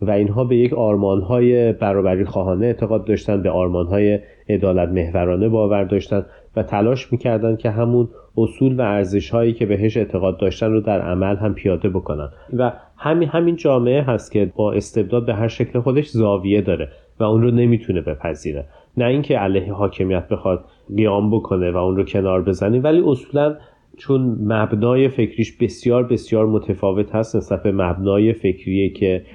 و 0.01 0.11
اینها 0.11 0.43
به 0.43 0.57
یک 0.57 0.73
آرمانهای 0.73 1.71
برابری 1.73 2.25
خواهانه 2.25 2.65
اعتقاد 2.65 3.05
داشتن 3.05 3.41
به 3.41 3.49
آرمانهای 3.49 4.19
عدالت 4.49 4.89
محورانه 4.89 5.49
باور 5.49 5.83
داشتن 5.83 6.25
و 6.55 6.63
تلاش 6.63 7.11
می‌کردن 7.11 7.55
که 7.55 7.69
همون 7.69 8.09
اصول 8.37 8.79
و 8.79 8.81
ارزش 8.81 9.29
هایی 9.29 9.53
که 9.53 9.65
بهش 9.65 9.97
اعتقاد 9.97 10.39
داشتن 10.39 10.71
رو 10.71 10.81
در 10.81 11.01
عمل 11.01 11.35
هم 11.35 11.53
پیاده 11.53 11.89
بکنن. 11.89 12.29
و 12.53 12.73
همین 12.97 13.29
همین 13.29 13.55
جامعه 13.55 14.01
هست 14.01 14.31
که 14.31 14.51
با 14.55 14.73
استبداد 14.73 15.25
به 15.25 15.33
هر 15.33 15.47
شکل 15.47 15.79
خودش 15.79 16.07
زاویه 16.07 16.61
داره 16.61 16.89
و 17.19 17.23
اون 17.23 17.41
رو 17.41 17.51
نمی‌تونه 17.51 18.01
بپذیره. 18.01 18.65
نه 18.97 19.05
اینکه 19.05 19.37
علیه 19.37 19.73
حاکمیت 19.73 20.27
بخواد 20.27 20.65
قیام 20.95 21.31
بکنه 21.31 21.71
و 21.71 21.77
اون 21.77 21.95
رو 21.95 22.03
کنار 22.03 22.41
بزنه 22.41 22.79
ولی 22.79 23.03
اصولا 23.05 23.55
چون 23.97 24.21
مبنای 24.41 25.09
فکریش 25.09 25.57
بسیار 25.57 26.03
بسیار 26.03 26.45
متفاوت 26.45 27.15
هست 27.15 27.35
نسبت 27.35 27.63
به 27.63 27.71
مبنای 27.71 28.33
فکریه 28.33 28.89
که 28.89 29.25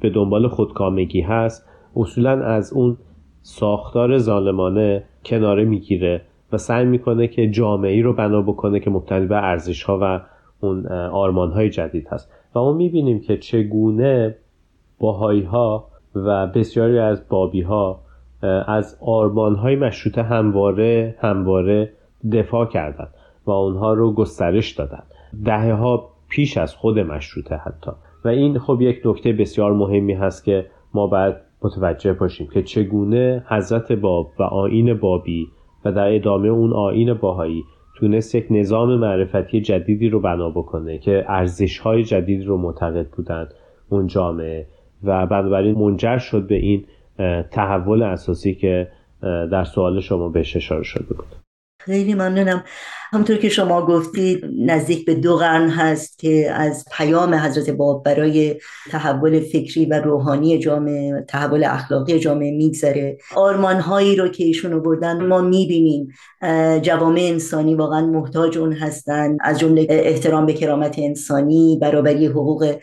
به 0.00 0.10
دنبال 0.10 0.48
خودکامگی 0.48 1.20
هست 1.20 1.68
اصولا 1.96 2.44
از 2.44 2.72
اون 2.72 2.96
ساختار 3.42 4.18
ظالمانه 4.18 5.04
کناره 5.24 5.64
می‌گیره 5.64 6.22
و 6.52 6.58
سعی 6.58 6.84
می‌کنه 6.84 7.28
که 7.28 7.50
جامعه 7.50 8.02
رو 8.02 8.12
بنا 8.12 8.42
بکنه 8.42 8.80
که 8.80 8.90
مبتنی 8.90 9.26
به 9.26 9.36
ارزش 9.36 9.82
ها 9.82 9.98
و 10.02 10.20
اون 10.60 10.86
آرمان 11.12 11.52
های 11.52 11.70
جدید 11.70 12.08
هست. 12.08 12.32
و 12.54 12.60
ما 12.60 12.72
می‌بینیم 12.72 13.20
که 13.20 13.36
چگونه 13.36 14.36
باهایی 14.98 15.42
ها 15.42 15.88
و 16.14 16.46
بسیاری 16.46 16.98
از 16.98 17.28
بابی 17.28 17.60
ها 17.60 18.05
از 18.66 18.98
آرمان 19.00 19.54
های 19.54 19.76
مشروطه 19.76 20.22
همواره 20.22 21.14
همواره 21.18 21.92
دفاع 22.32 22.66
کردند 22.66 23.14
و 23.46 23.50
اونها 23.50 23.92
رو 23.92 24.12
گسترش 24.12 24.72
دادن 24.72 25.02
دهه 25.44 25.72
ها 25.72 26.08
پیش 26.28 26.56
از 26.56 26.74
خود 26.74 26.98
مشروطه 26.98 27.56
حتی. 27.56 27.90
و 28.24 28.28
این 28.28 28.58
خب 28.58 28.80
یک 28.80 29.02
نکته 29.04 29.32
بسیار 29.32 29.72
مهمی 29.72 30.12
هست 30.12 30.44
که 30.44 30.66
ما 30.94 31.06
باید 31.06 31.34
متوجه 31.62 32.12
باشیم 32.12 32.46
که 32.46 32.62
چگونه 32.62 33.44
حضرت 33.48 33.92
باب 33.92 34.32
و 34.38 34.42
آین 34.42 34.94
بابی 34.94 35.48
و 35.84 35.92
در 35.92 36.14
ادامه 36.14 36.48
اون 36.48 36.72
آین 36.72 37.14
باهایی 37.14 37.64
تونست 37.96 38.34
یک 38.34 38.46
نظام 38.50 38.98
معرفتی 38.98 39.60
جدیدی 39.60 40.08
رو 40.08 40.20
بنا 40.20 40.50
بکنه 40.50 40.98
که 40.98 41.24
ارزش 41.28 41.78
های 41.78 42.04
جدیدی 42.04 42.44
رو 42.44 42.56
معتقد 42.56 43.06
بودن 43.08 43.48
اون 43.88 44.06
جامعه. 44.06 44.66
و 45.04 45.26
بنابراین 45.26 45.74
منجر 45.74 46.18
شد 46.18 46.46
به 46.46 46.54
این 46.54 46.84
تحول 47.52 48.02
اساسی 48.02 48.54
که 48.54 48.88
در 49.22 49.64
سوال 49.64 50.00
شما 50.00 50.28
بهش 50.28 50.56
اشاره 50.56 50.82
شده 50.82 51.14
بود. 51.14 51.36
خیلی 51.80 52.14
ممنونم. 52.14 52.64
همونطور 53.12 53.36
که 53.36 53.48
شما 53.48 53.86
گفتید 53.86 54.44
نزدیک 54.58 55.04
به 55.04 55.14
دو 55.14 55.36
قرن 55.36 55.68
هست 55.68 56.18
که 56.18 56.50
از 56.52 56.84
پیام 56.96 57.34
حضرت 57.34 57.70
باب 57.70 58.04
برای 58.04 58.54
تحول 58.90 59.40
فکری 59.40 59.86
و 59.86 59.94
روحانی 59.94 60.58
جامعه 60.58 61.24
تحول 61.28 61.64
اخلاقی 61.64 62.18
جامعه 62.18 62.56
میگذره. 62.56 63.18
آرمان 63.36 63.80
هایی 63.80 64.16
رو 64.16 64.28
که 64.28 64.44
ایشون 64.44 64.82
بردن 64.82 65.26
ما 65.26 65.40
می‌بینیم. 65.40 66.08
جوامع 66.82 67.20
انسانی 67.20 67.74
واقعا 67.74 68.06
محتاج 68.06 68.58
اون 68.58 68.72
هستند 68.72 69.38
از 69.40 69.58
جمله 69.58 69.86
احترام 69.90 70.46
به 70.46 70.52
کرامت 70.52 70.98
انسانی 70.98 71.78
برابری 71.82 72.26
حقوق 72.26 72.76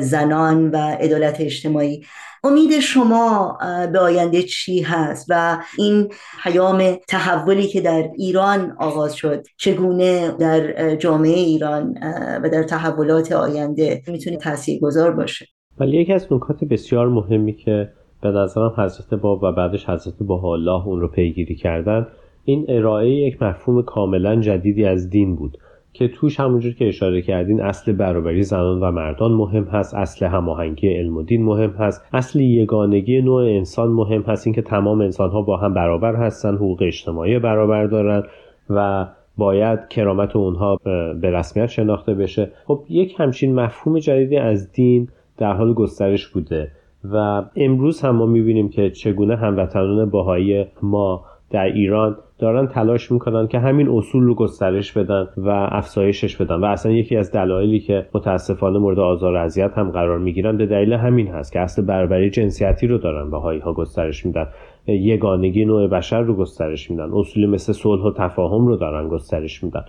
زنان 0.00 0.70
و 0.70 0.76
عدالت 0.76 1.40
اجتماعی. 1.40 2.02
امید 2.46 2.80
شما 2.80 3.58
به 3.92 3.98
آینده 3.98 4.42
چی 4.42 4.82
هست 4.82 5.26
و 5.28 5.58
این 5.78 6.08
پیام 6.42 6.96
تحولی 7.08 7.66
که 7.66 7.80
در 7.80 8.10
ایران 8.16 8.76
آغاز 8.78 9.14
شد 9.14 9.46
چگونه 9.56 10.30
در 10.30 10.96
جامعه 10.96 11.38
ایران 11.38 11.98
و 12.42 12.48
در 12.52 12.62
تحولات 12.62 13.32
آینده 13.32 14.02
می‌تونه 14.08 14.38
گذار 14.82 15.10
باشه؟ 15.10 15.46
ولی 15.78 15.96
یکی 15.96 16.12
از 16.12 16.26
نکات 16.30 16.64
بسیار 16.64 17.08
مهمی 17.08 17.52
که 17.52 17.92
به 18.22 18.28
نظرم 18.28 18.74
حضرت 18.78 19.14
باب 19.14 19.42
و 19.42 19.52
بعدش 19.52 19.88
حضرت 19.88 20.14
الله 20.30 20.86
اون 20.86 21.00
رو 21.00 21.08
پیگیری 21.08 21.54
کردن 21.54 22.06
این 22.44 22.66
ارائه 22.68 23.10
یک 23.10 23.42
مفهوم 23.42 23.82
کاملا 23.82 24.40
جدیدی 24.40 24.84
از 24.84 25.10
دین 25.10 25.36
بود. 25.36 25.58
که 25.98 26.08
توش 26.08 26.40
همونجور 26.40 26.72
که 26.72 26.88
اشاره 26.88 27.22
کردین 27.22 27.60
اصل 27.60 27.92
برابری 27.92 28.42
زنان 28.42 28.80
و 28.80 28.90
مردان 28.90 29.32
مهم 29.32 29.64
هست 29.64 29.94
اصل 29.94 30.26
هماهنگی 30.26 30.88
علم 30.88 31.16
و 31.16 31.22
دین 31.22 31.44
مهم 31.44 31.70
هست 31.70 32.04
اصل 32.12 32.40
یگانگی 32.40 33.20
نوع 33.20 33.42
انسان 33.42 33.88
مهم 33.88 34.22
هست 34.22 34.46
اینکه 34.46 34.62
تمام 34.62 35.00
انسان 35.00 35.30
ها 35.30 35.42
با 35.42 35.56
هم 35.56 35.74
برابر 35.74 36.16
هستن 36.16 36.54
حقوق 36.54 36.82
اجتماعی 36.82 37.38
برابر 37.38 37.86
دارن 37.86 38.22
و 38.70 39.06
باید 39.36 39.88
کرامت 39.88 40.36
اونها 40.36 40.76
به 41.20 41.30
رسمیت 41.30 41.66
شناخته 41.66 42.14
بشه. 42.14 42.50
خب 42.64 42.84
یک 42.88 43.14
همچین 43.18 43.54
مفهوم 43.54 43.98
جدیدی 43.98 44.36
از 44.36 44.72
دین 44.72 45.08
در 45.38 45.52
حال 45.52 45.74
گسترش 45.74 46.28
بوده 46.28 46.70
و 47.04 47.42
امروز 47.56 48.00
هم 48.00 48.16
ما 48.16 48.26
می‌بینیم 48.26 48.68
که 48.68 48.90
چگونه 48.90 49.36
هموطنان 49.36 50.10
باهایی 50.10 50.64
ما 50.82 51.24
در 51.50 51.64
ایران 51.64 52.16
دارن 52.38 52.66
تلاش 52.66 53.12
می‌کنن 53.12 53.46
که 53.48 53.58
همین 53.58 53.88
اصول 53.88 54.22
رو 54.22 54.34
گسترش 54.34 54.92
بدن 54.92 55.28
و 55.36 55.48
افزایشش 55.50 56.36
بدن. 56.36 56.54
و 56.54 56.64
اصلا 56.64 56.92
یکی 56.92 57.16
از 57.16 57.32
دلایلی 57.32 57.80
که 57.80 58.06
متاسفانه 58.14 58.78
مورد 58.78 58.98
آزار 58.98 59.34
و 59.34 59.36
اذیت 59.36 59.72
هم 59.78 59.90
قرار 59.90 60.18
می‌گیرن 60.18 60.56
به 60.56 60.66
دلیل 60.66 60.92
همین 60.92 61.28
هست 61.28 61.52
که 61.52 61.60
اصل 61.60 61.82
برابری 61.82 62.30
جنسیتی 62.30 62.86
رو 62.86 62.98
دارن 62.98 63.30
بهایی 63.30 63.60
ها 63.60 63.72
گسترش 63.72 64.26
میدن. 64.26 64.46
یگانگی 64.86 65.64
نوع 65.64 65.86
بشر 65.86 66.20
رو 66.20 66.34
گسترش 66.34 66.90
میدن. 66.90 67.10
اصولی 67.12 67.46
مثل 67.46 67.72
صلح 67.72 68.02
و 68.02 68.12
تفاهم 68.16 68.66
رو 68.66 68.76
دارن 68.76 69.08
گسترش 69.08 69.64
میدن. 69.64 69.84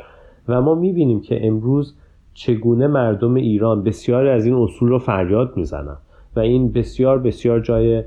و 0.48 0.62
ما 0.62 0.76
می‌بینیم 0.76 1.22
که 1.22 1.48
امروز 1.48 1.98
چگونه 2.34 2.88
مردم 2.88 3.34
ایران 3.34 3.84
بسیاری 3.84 4.30
از 4.30 4.46
این 4.46 4.56
اصول 4.56 4.90
رو 4.90 5.00
فریاد 5.00 5.58
می‌زنن. 5.58 5.98
و 6.36 6.40
این 6.40 6.72
بسیار 6.72 7.20
بسیار 7.20 7.60
جای 7.60 8.04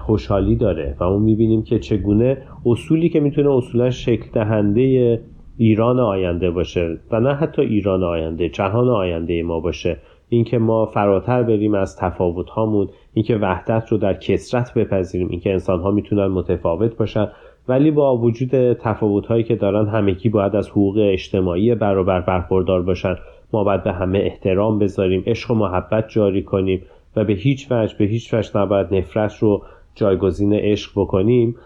خوشحالی 0.00 0.56
داره 0.56 0.96
و 1.00 1.04
ما 1.04 1.18
می‌بینیم 1.18 1.62
که 1.62 1.78
چگونه 1.78 2.38
اصولی 2.66 3.08
که 3.08 3.20
می‌تونه 3.20 3.50
اصولا 3.50 3.90
شکل 3.90 4.26
دهنده 4.32 5.20
ایران 5.56 6.00
آینده 6.00 6.50
باشه 6.50 6.98
و 7.10 7.20
نه 7.20 7.34
حتی 7.34 7.62
ایران 7.62 8.04
آینده 8.04 8.48
جهان 8.48 8.88
آینده 8.88 9.42
ما 9.42 9.60
باشه. 9.60 9.96
اینکه 10.28 10.58
ما 10.58 10.86
فراتر 10.86 11.42
بریم 11.42 11.74
از 11.74 11.96
تفاوت 11.96 12.50
هامون 12.50 12.88
اینکه 13.14 13.36
وحدت 13.36 13.88
رو 13.88 13.98
در 13.98 14.14
کسرت 14.14 14.74
بپذیریم 14.74 15.28
اینکه 15.28 15.52
انسان 15.52 15.80
ها 15.80 15.90
می‌تونن 15.90 16.26
متفاوت 16.26 16.96
باشن. 16.96 17.28
ولی 17.68 17.90
با 17.90 18.16
وجود 18.16 18.72
تفاوت 18.72 19.26
هایی 19.26 19.44
که 19.44 19.56
دارن 19.56 19.88
همگی 19.88 20.28
باید 20.28 20.56
از 20.56 20.70
حقوق 20.70 20.98
اجتماعی 20.98 21.74
برابر 21.74 22.20
برخوردار 22.20 22.82
باشن. 22.82 23.14
ما 23.52 23.64
باید 23.64 23.82
به 23.82 23.92
همه 23.92 24.18
احترام 24.18 24.78
بذاریم 24.78 25.22
عشق 25.26 25.50
و 25.50 25.54
محبت 25.54 26.08
جاری 26.08 26.42
کنیم. 26.42 26.82
و 27.16 27.24
به 27.24 27.32
هیچ 27.32 27.72
وجه 27.72 27.94
به 27.98 28.04
هیچ 28.04 28.34
وجه 28.34 28.58
نباید 28.58 28.94
نفرت 28.94 29.36
رو 29.38 29.62
جایگزین 29.94 30.52
عشق 30.52 30.92
بکنیم. 30.96 31.56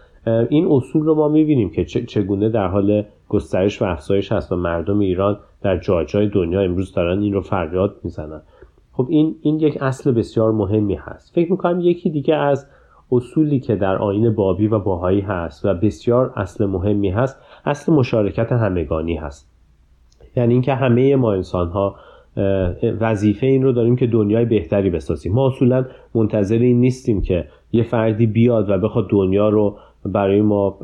این 0.49 0.67
اصول 0.71 1.03
رو 1.03 1.15
ما 1.15 1.29
می‌بینیم 1.29 1.71
که 1.71 1.85
چگونه 1.85 2.49
در 2.49 2.67
حال 2.67 3.05
گسترش 3.29 3.83
و 3.83 3.85
افزایش 3.85 4.33
هست 4.33 4.53
و 4.53 4.57
مردم 4.57 4.99
ایران 4.99 5.39
در 5.63 5.79
جای 5.79 6.07
جای 6.07 6.29
دنیا 6.29 6.61
امروز 6.61 6.93
دارن 6.93 7.23
این 7.23 7.33
رو 7.33 7.41
فریاد 7.41 7.97
می‌زنن. 8.03 8.41
خب 8.93 9.07
این 9.11 9.37
این 9.43 9.61
یک 9.61 9.83
اصل 9.83 10.13
بسیار 10.13 10.53
مهمی 10.53 10.95
هست. 10.95 11.35
فکر 11.35 11.51
می‌کنم 11.51 11.81
یکی 11.81 12.11
دیگه 12.11 12.35
از 12.35 12.67
اصولی 13.13 13.61
که 13.61 13.77
در 13.77 13.97
آین 13.97 14.35
بابی 14.35 14.67
و 14.67 14.79
باهایی 14.79 15.21
هست 15.21 15.65
و 15.65 15.75
بسیار 15.75 16.33
اصل 16.37 16.67
مهمی 16.67 17.11
هست 17.11 17.41
اصل 17.65 17.93
مشارکت 17.93 18.53
همگانی 18.53 19.17
هست. 19.17 19.51
یعنی 20.37 20.53
اینکه 20.53 20.75
همه 20.75 21.17
ما 21.17 21.33
انسان 21.33 21.69
ها 21.69 21.97
وظیفه 23.01 23.47
این 23.47 23.62
رو 23.62 23.73
داریم 23.73 23.97
که 23.97 24.07
دنیای 24.07 24.44
بهتری 24.44 24.90
بسازیم. 24.90 25.33
ما 25.33 25.47
اصولا 25.47 25.85
منتظر 26.14 26.59
این 26.59 26.81
نیستیم 26.81 27.23
که 27.23 27.44
یه 27.73 27.83
فردی 27.83 28.27
بیاد 28.27 28.70
و 28.70 28.79
بخواد 28.79 29.11
دنیا 29.11 29.49
رو 29.49 29.77
برای 30.05 30.42
ما 30.42 30.79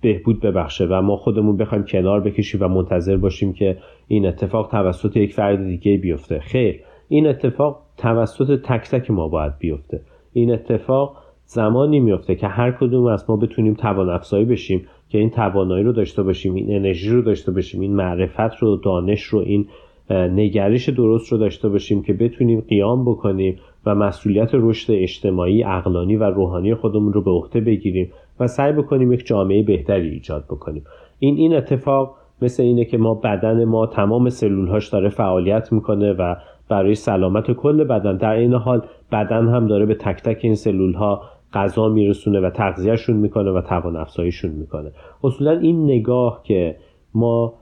بهبود 0.00 0.40
ببخشه 0.40 0.86
و 0.86 1.02
ما 1.02 1.16
خودمون 1.16 1.56
بخوایم 1.56 1.84
کنار 1.84 2.20
بکشیم 2.20 2.62
و 2.62 2.68
منتظر 2.68 3.16
باشیم 3.16 3.52
که 3.52 3.76
این 4.08 4.26
اتفاق 4.26 4.70
توسط 4.70 5.16
یک 5.16 5.34
فرد 5.34 5.64
دیگه 5.66 5.96
بیفته. 5.96 6.38
خیر 6.38 6.80
این 7.08 7.26
اتفاق 7.26 7.82
توسط 7.96 8.60
تک 8.62 8.90
تک 8.90 9.10
ما 9.10 9.28
باید 9.28 9.58
بیفته. 9.58 10.00
این 10.32 10.52
اتفاق 10.52 11.16
زمانی 11.44 12.00
میفته 12.00 12.34
که 12.34 12.46
هر 12.46 12.72
کدوم 12.72 13.06
از 13.06 13.24
ما 13.28 13.36
بتونیم 13.36 13.74
توان 13.74 14.10
افزایی 14.10 14.44
بشیم 14.44 14.86
که 15.08 15.18
این 15.18 15.30
توانایی 15.30 15.84
رو 15.84 15.92
داشته 15.92 16.22
باشیم 16.22 16.54
این 16.54 16.76
انرژی 16.76 17.10
رو 17.10 17.22
داشته 17.22 17.52
باشیم 17.52 17.80
این 17.80 17.94
معرفت 17.94 18.56
رو 18.58 18.76
دانش 18.76 19.22
رو 19.22 19.38
این 19.38 19.68
نگرش 20.10 20.88
درست 20.88 21.32
رو 21.32 21.38
داشته 21.38 21.68
باشیم 21.68 22.02
که 22.02 22.12
بتونیم 22.12 22.60
قیام 22.60 23.04
بکنیم 23.04 23.56
و 23.86 23.94
مسئولیت 23.94 24.50
رشد 24.52 24.92
اجتماعی، 24.92 25.64
اقلانی 25.64 26.16
و 26.16 26.24
روحانی 26.24 26.74
خودمون 26.74 27.12
رو 27.12 27.22
به 27.22 27.30
عهده 27.30 27.60
بگیریم 27.60 28.12
و 28.40 28.46
سعی 28.46 28.72
بکنیم 28.72 29.12
یک 29.12 29.26
جامعه 29.26 29.62
بهتری 29.62 30.08
ایجاد 30.08 30.44
بکنیم. 30.44 30.84
این 31.18 31.36
این 31.36 31.54
اتفاق 31.54 32.16
مثل 32.42 32.62
اینه 32.62 32.84
که 32.84 32.98
ما 32.98 33.14
بدن 33.14 33.64
ما 33.64 33.86
تمام 33.86 34.28
سلولهاش 34.28 34.88
داره 34.88 35.08
فعالیت 35.08 35.72
می‌کنه 35.72 36.12
و 36.12 36.34
برای 36.68 36.94
سلامت 36.94 37.52
کل 37.52 37.84
بدن 37.84 38.16
در 38.16 38.32
این 38.32 38.54
حال 38.54 38.82
بدن 39.12 39.48
هم 39.48 39.66
داره 39.66 39.86
به 39.86 39.94
تک 39.94 40.22
تک 40.22 40.38
این 40.40 40.54
سلول 40.54 40.94
ها 40.94 41.22
غذا 41.52 41.88
میرسونه 41.88 42.40
و 42.40 42.50
تغذیهشون 42.50 43.16
می‌کنه 43.16 43.50
و 43.50 43.60
توان 43.60 43.96
افزاییشون 43.96 44.50
می‌کنه 44.50 44.92
اصولا 45.24 45.50
این 45.50 45.84
نگاه 45.84 46.40
که 46.44 46.76
ما 47.14 47.54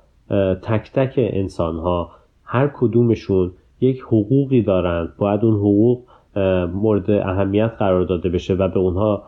تک 0.63 0.93
تک 0.93 1.15
انسان 1.17 1.77
ها 1.77 2.11
هر 2.51 2.71
کدومشون 2.75 3.53
یک 3.81 4.01
حقوقی 4.01 4.63
دارند 4.63 5.09
باید 5.19 5.45
اون 5.45 5.55
حقوق 5.55 6.03
مورد 6.75 7.11
اهمیت 7.11 7.73
قرار 7.79 8.05
داده 8.05 8.29
بشه 8.29 8.55
و 8.55 8.69
به 8.69 8.79
اونها 8.79 9.23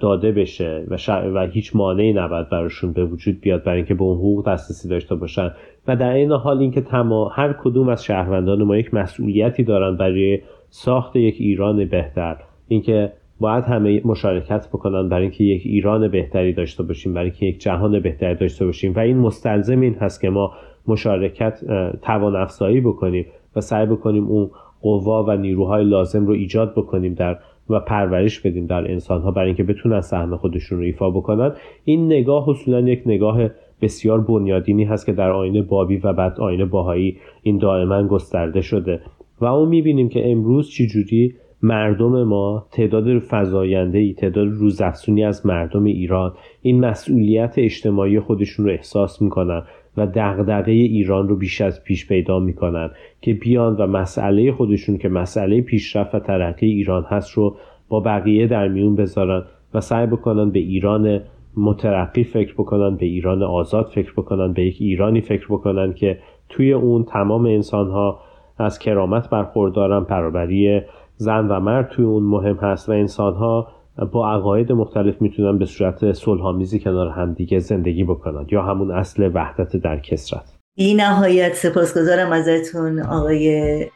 داده 0.00 0.32
بشه 0.32 0.86
و, 0.88 0.96
و 1.34 1.46
هیچ 1.46 1.76
مانعی 1.76 2.12
نباید 2.12 2.48
براشون 2.48 2.92
به 2.92 3.04
وجود 3.04 3.40
بیاد 3.40 3.64
برای 3.64 3.76
اینکه 3.76 3.94
به 3.94 4.02
اون 4.02 4.16
حقوق 4.16 4.48
دسترسی 4.48 4.88
داشته 4.88 5.14
باشن. 5.14 5.50
و 5.86 5.96
در 5.96 6.12
این 6.12 6.32
حال 6.32 6.58
اینکه 6.58 6.80
تمام 6.80 7.30
هر 7.32 7.52
کدوم 7.52 7.88
از 7.88 8.04
شهروندان 8.04 8.62
ما 8.62 8.76
یک 8.76 8.94
مسئولیتی 8.94 9.64
دارن 9.64 9.96
برای 9.96 10.38
ساخت 10.70 11.16
یک 11.16 11.36
ایران 11.38 11.84
بهتر. 11.84 12.36
اینکه 12.68 13.12
باید 13.40 13.64
همه 13.64 14.02
مشارکت 14.04 14.68
بکنن 14.68 15.08
برای 15.08 15.22
اینکه 15.22 15.44
یک 15.44 15.62
ایران 15.64 16.08
بهتری 16.08 16.52
داشته 16.52 16.82
باشیم 16.82 17.14
برای 17.14 17.30
اینکه 17.30 17.46
یک 17.46 17.60
جهان 17.60 18.00
بهتری 18.00 18.34
داشته 18.34 18.66
باشیم. 18.66 18.94
و 18.94 18.98
این 18.98 19.18
مستلزم 19.18 19.80
این 19.80 19.94
هست 19.94 20.20
که 20.20 20.30
ما 20.30 20.52
مشارکت 20.88 21.60
توان 22.02 22.36
افزایی 22.36 22.80
بکنیم 22.80 23.26
و 23.56 23.60
سعی 23.60 23.86
بکنیم 23.86 24.26
اون 24.26 24.50
قوا 24.80 25.24
و 25.24 25.36
نیروهای 25.36 25.84
لازم 25.84 26.26
رو 26.26 26.32
ایجاد 26.32 26.72
بکنیم 26.74 27.14
در 27.14 27.38
و 27.70 27.80
پرورش 27.80 28.40
بدیم 28.40 28.66
در 28.66 28.90
انسان 28.90 29.22
ها 29.22 29.30
برای 29.30 29.46
اینکه 29.46 29.64
بتونن 29.64 30.00
سهم 30.00 30.36
خودشون 30.36 30.78
رو 30.78 30.84
ایفا 30.84 31.10
بکنن. 31.10 31.52
این 31.84 32.06
نگاه 32.06 32.48
اصولا 32.48 32.80
یک 32.80 33.02
نگاه 33.06 33.48
بسیار 33.82 34.20
بنیادینی 34.20 34.84
هست 34.84 35.06
که 35.06 35.12
در 35.12 35.30
آینه 35.30 35.62
بابی 35.62 35.96
و 35.96 36.12
بعد 36.12 36.40
آینه 36.40 36.64
باهایی 36.64 37.16
این 37.42 37.58
دائما 37.58 38.02
گسترده 38.02 38.60
شده 38.60 39.00
و 39.40 39.44
اون 39.44 39.68
می‌بینیم 39.68 40.08
که 40.08 40.30
امروز 40.30 40.70
چجوری 40.70 41.34
مردم 41.62 42.22
ما 42.22 42.66
تعداد 42.70 43.18
فضاینده 43.18 43.98
ای 43.98 44.14
تعداد 44.14 44.48
روزافزونی 44.48 45.24
از 45.24 45.46
مردم 45.46 45.84
ایران 45.84 46.32
این 46.62 46.80
مسئولیت 46.80 47.54
اجتماعی 47.56 48.20
خودشون 48.20 48.66
رو 48.66 48.72
احساس 48.72 49.22
می‌کنن. 49.22 49.62
و 49.96 50.06
دغدغه 50.06 50.72
ایران 50.72 51.28
رو 51.28 51.36
بیش 51.36 51.60
از 51.60 51.84
پیش 51.84 52.08
پیدا 52.08 52.38
می‌کنن 52.38 52.90
که 53.20 53.34
بیان 53.34 53.76
و 53.76 53.86
مسئله 53.86 54.52
خودشون 54.52 54.98
که 54.98 55.08
مسئله 55.08 55.60
پیشرفت 55.60 56.14
و 56.14 56.18
ترقی 56.18 56.66
ایران 56.66 57.04
هست 57.04 57.30
رو 57.30 57.56
با 57.88 58.00
بقیه 58.00 58.46
در 58.46 58.68
میون 58.68 58.96
بذارن 58.96 59.42
و 59.74 59.80
سعی 59.80 60.06
بکنن 60.06 60.50
به 60.50 60.58
ایران 60.58 61.20
مترقی 61.56 62.24
فکر 62.24 62.54
بکنن 62.54 62.96
به 62.96 63.06
ایران 63.06 63.42
آزاد 63.42 63.86
فکر 63.94 64.12
بکنن 64.12 64.52
به 64.52 64.64
یک 64.64 64.76
ایرانی 64.80 65.20
فکر 65.20 65.46
بکنن 65.46 65.92
که 65.92 66.18
توی 66.48 66.72
اون 66.72 67.04
تمام 67.04 67.46
انسان 67.46 67.90
ها 67.90 68.20
از 68.58 68.78
کرامت 68.78 69.30
برخوردارن 69.30 70.04
برابری 70.04 70.80
زن 71.16 71.48
و 71.48 71.60
مرد 71.60 71.88
توی 71.88 72.04
اون 72.04 72.22
مهم 72.22 72.56
هست 72.56 72.88
و 72.88 72.92
انسان 72.92 73.34
ها 73.34 73.68
با 74.12 74.32
عقاید 74.32 74.72
مختلف 74.72 75.22
می‌تونن 75.22 75.58
به 75.58 75.66
صورت 75.66 76.12
صلحآمیزی 76.12 76.80
کنار 76.80 77.08
همدیگه 77.08 77.58
زندگی 77.58 78.04
بکنن 78.04 78.46
یا 78.50 78.62
همون 78.62 78.90
اصل 78.90 79.30
وحدت 79.34 79.76
در 79.76 79.98
کسرت. 79.98 80.54
بی 80.76 80.94
نهایت 80.94 81.54
سپاسگزارم 81.54 82.32
ازتون 82.32 83.00
آقای 83.00 83.86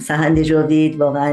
سهند 0.00 0.42
جاوید. 0.42 1.00
واقعا 1.00 1.32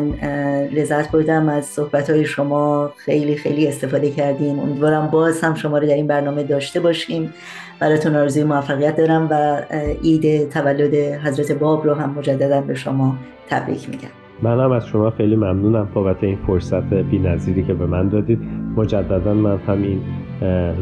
لذت 0.74 1.12
بردم 1.12 1.50
از 1.50 1.66
صحبت 1.66 2.10
های 2.10 2.26
شما. 2.26 2.92
خیلی 2.98 3.36
خیلی 3.36 3.68
استفاده 3.68 4.12
کردیم. 4.12 4.60
امیدوارم 4.60 5.08
باز 5.08 5.42
هم 5.42 5.54
شما 5.54 5.78
رو 5.78 5.88
در 5.88 5.94
این 5.94 6.08
برنامه 6.08 6.44
داشته 6.44 6.80
باشیم. 6.80 7.34
براتون 7.80 8.16
آرزوی 8.16 8.44
موفقیت 8.44 8.96
دارم 8.96 9.28
و 9.32 9.62
عید 10.04 10.50
تولد 10.50 10.94
حضرت 10.96 11.52
باب 11.52 11.86
رو 11.86 11.94
هم 11.94 12.10
مجددا 12.18 12.62
به 12.62 12.74
شما 12.74 13.16
تبریک 13.50 13.90
میگم. 13.90 14.25
منم 14.42 14.72
از 14.72 14.88
شما 14.88 15.10
خیلی 15.10 15.36
ممنونم 15.36 15.88
بابت 15.94 16.24
این 16.24 16.38
فرصت 16.48 16.94
بی 16.94 17.20
نظیری 17.20 17.64
که 17.64 17.74
به 17.74 17.86
من 17.86 18.08
دادید. 18.08 18.40
مجددا 18.78 19.34
من 19.34 19.58
همین 19.58 20.02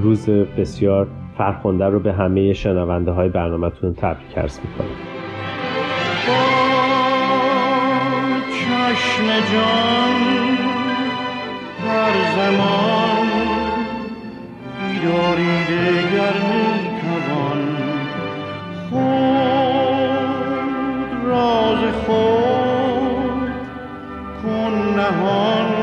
روز 0.04 0.30
بسیار 0.30 1.08
فرخنده 1.38 1.86
رو 1.86 2.00
به 2.00 2.14
همه 2.14 2.54
شنونده 2.54 3.12
های 3.12 3.30
برنامهتون 3.30 3.94
تبریک 3.94 4.38
عرض 4.38 4.60
می‌کنم. 4.60 4.88
چشم 8.50 9.28
جان 9.54 10.22
هر 11.88 12.14
زمان 12.36 13.28
بیداری 14.80 15.64
دگر 15.64 16.36
می‌توان 16.50 17.62
خود 18.90 20.14
راز 21.26 21.94
خود 21.94 22.73
نهان. 24.76 25.74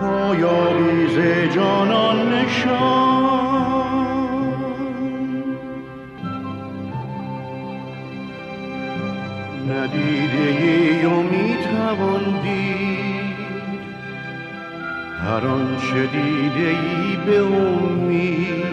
تا 0.00 0.34
یابی 0.34 1.06
ز 1.08 1.18
جانان 1.54 2.32
نشان. 2.32 3.30
ندیده 9.70 10.46
ای 10.60 11.04
و 11.04 11.10
می‌توان 11.10 12.40
دید. 12.42 13.40
هر 15.24 15.46
آنچه 15.46 16.06
دیده 16.06 16.68
ای 16.68 17.16
به 17.26 17.38
امید. 17.42 18.64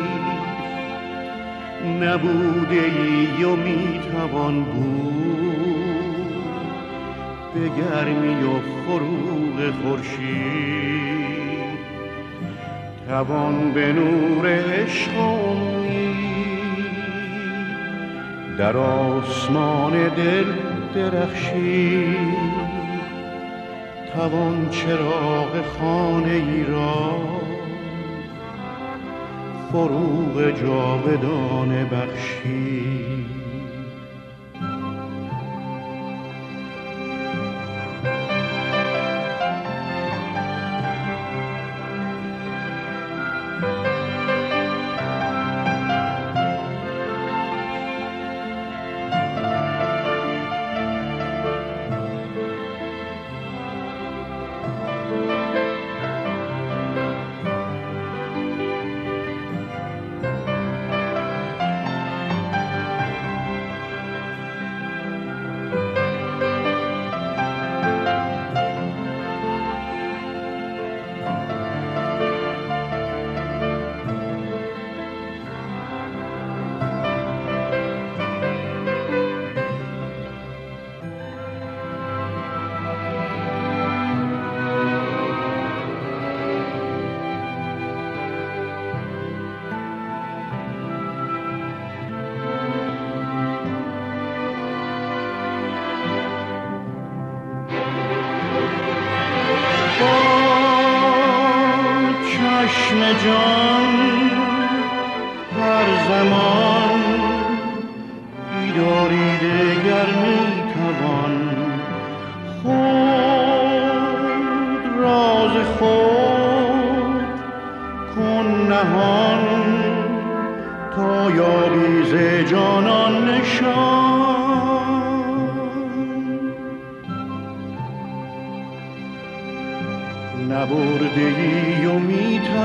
نبوده 2.01 2.75
ای 2.75 3.43
و 3.43 3.55
می‌توان 3.55 4.63
بود. 4.63 5.26
به 7.59 7.69
گرمی 7.69 8.43
و 8.43 8.59
فروغ 8.85 9.73
خورشید. 9.81 10.97
توان 13.07 13.71
به 13.71 13.93
نور 13.93 14.47
عشق 14.47 15.11
در 18.57 18.77
آسمان 18.77 20.07
دل 20.07 20.45
درخشی 20.95 22.15
توان 24.13 24.69
چراغ 24.69 25.61
خانه 25.79 26.31
ای 26.31 26.63
را 26.63 27.15
فروغ 29.71 30.51
جاودانه 30.61 31.85
بخشی 31.85 33.25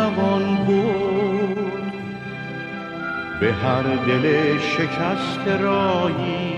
می‌توان 0.03 0.57
بود. 0.57 1.93
به 3.41 3.53
هر 3.53 3.83
دل 3.83 4.59
شکست 4.59 5.49
رایی 5.49 6.55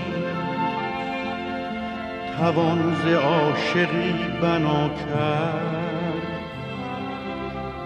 توان 2.37 2.95
ز 3.03 3.07
عاشقی 3.13 4.15
بنا 4.41 4.89
کرد. 4.89 6.25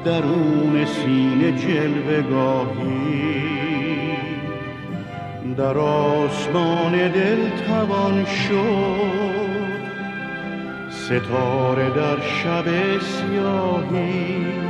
درون 0.05 0.85
سینه 0.85 1.51
جلوه 1.51 2.21
گاهی 2.21 3.59
در 5.57 5.77
آسمان 5.77 6.91
دل 6.91 7.49
توان 7.67 8.25
شد. 8.25 9.29
ستاره 10.89 11.89
در 11.89 12.19
شب 12.21 12.65
سیاهی 12.99 14.68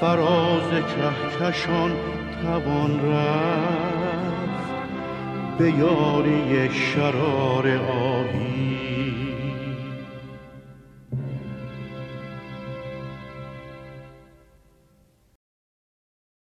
فراز 0.00 0.70
کهکشان 0.70 1.90
توان 2.42 3.12
رفت 3.12 4.68
به 5.58 5.70
یاری 5.70 6.70
شرار 6.70 7.68
آهی. 7.90 9.27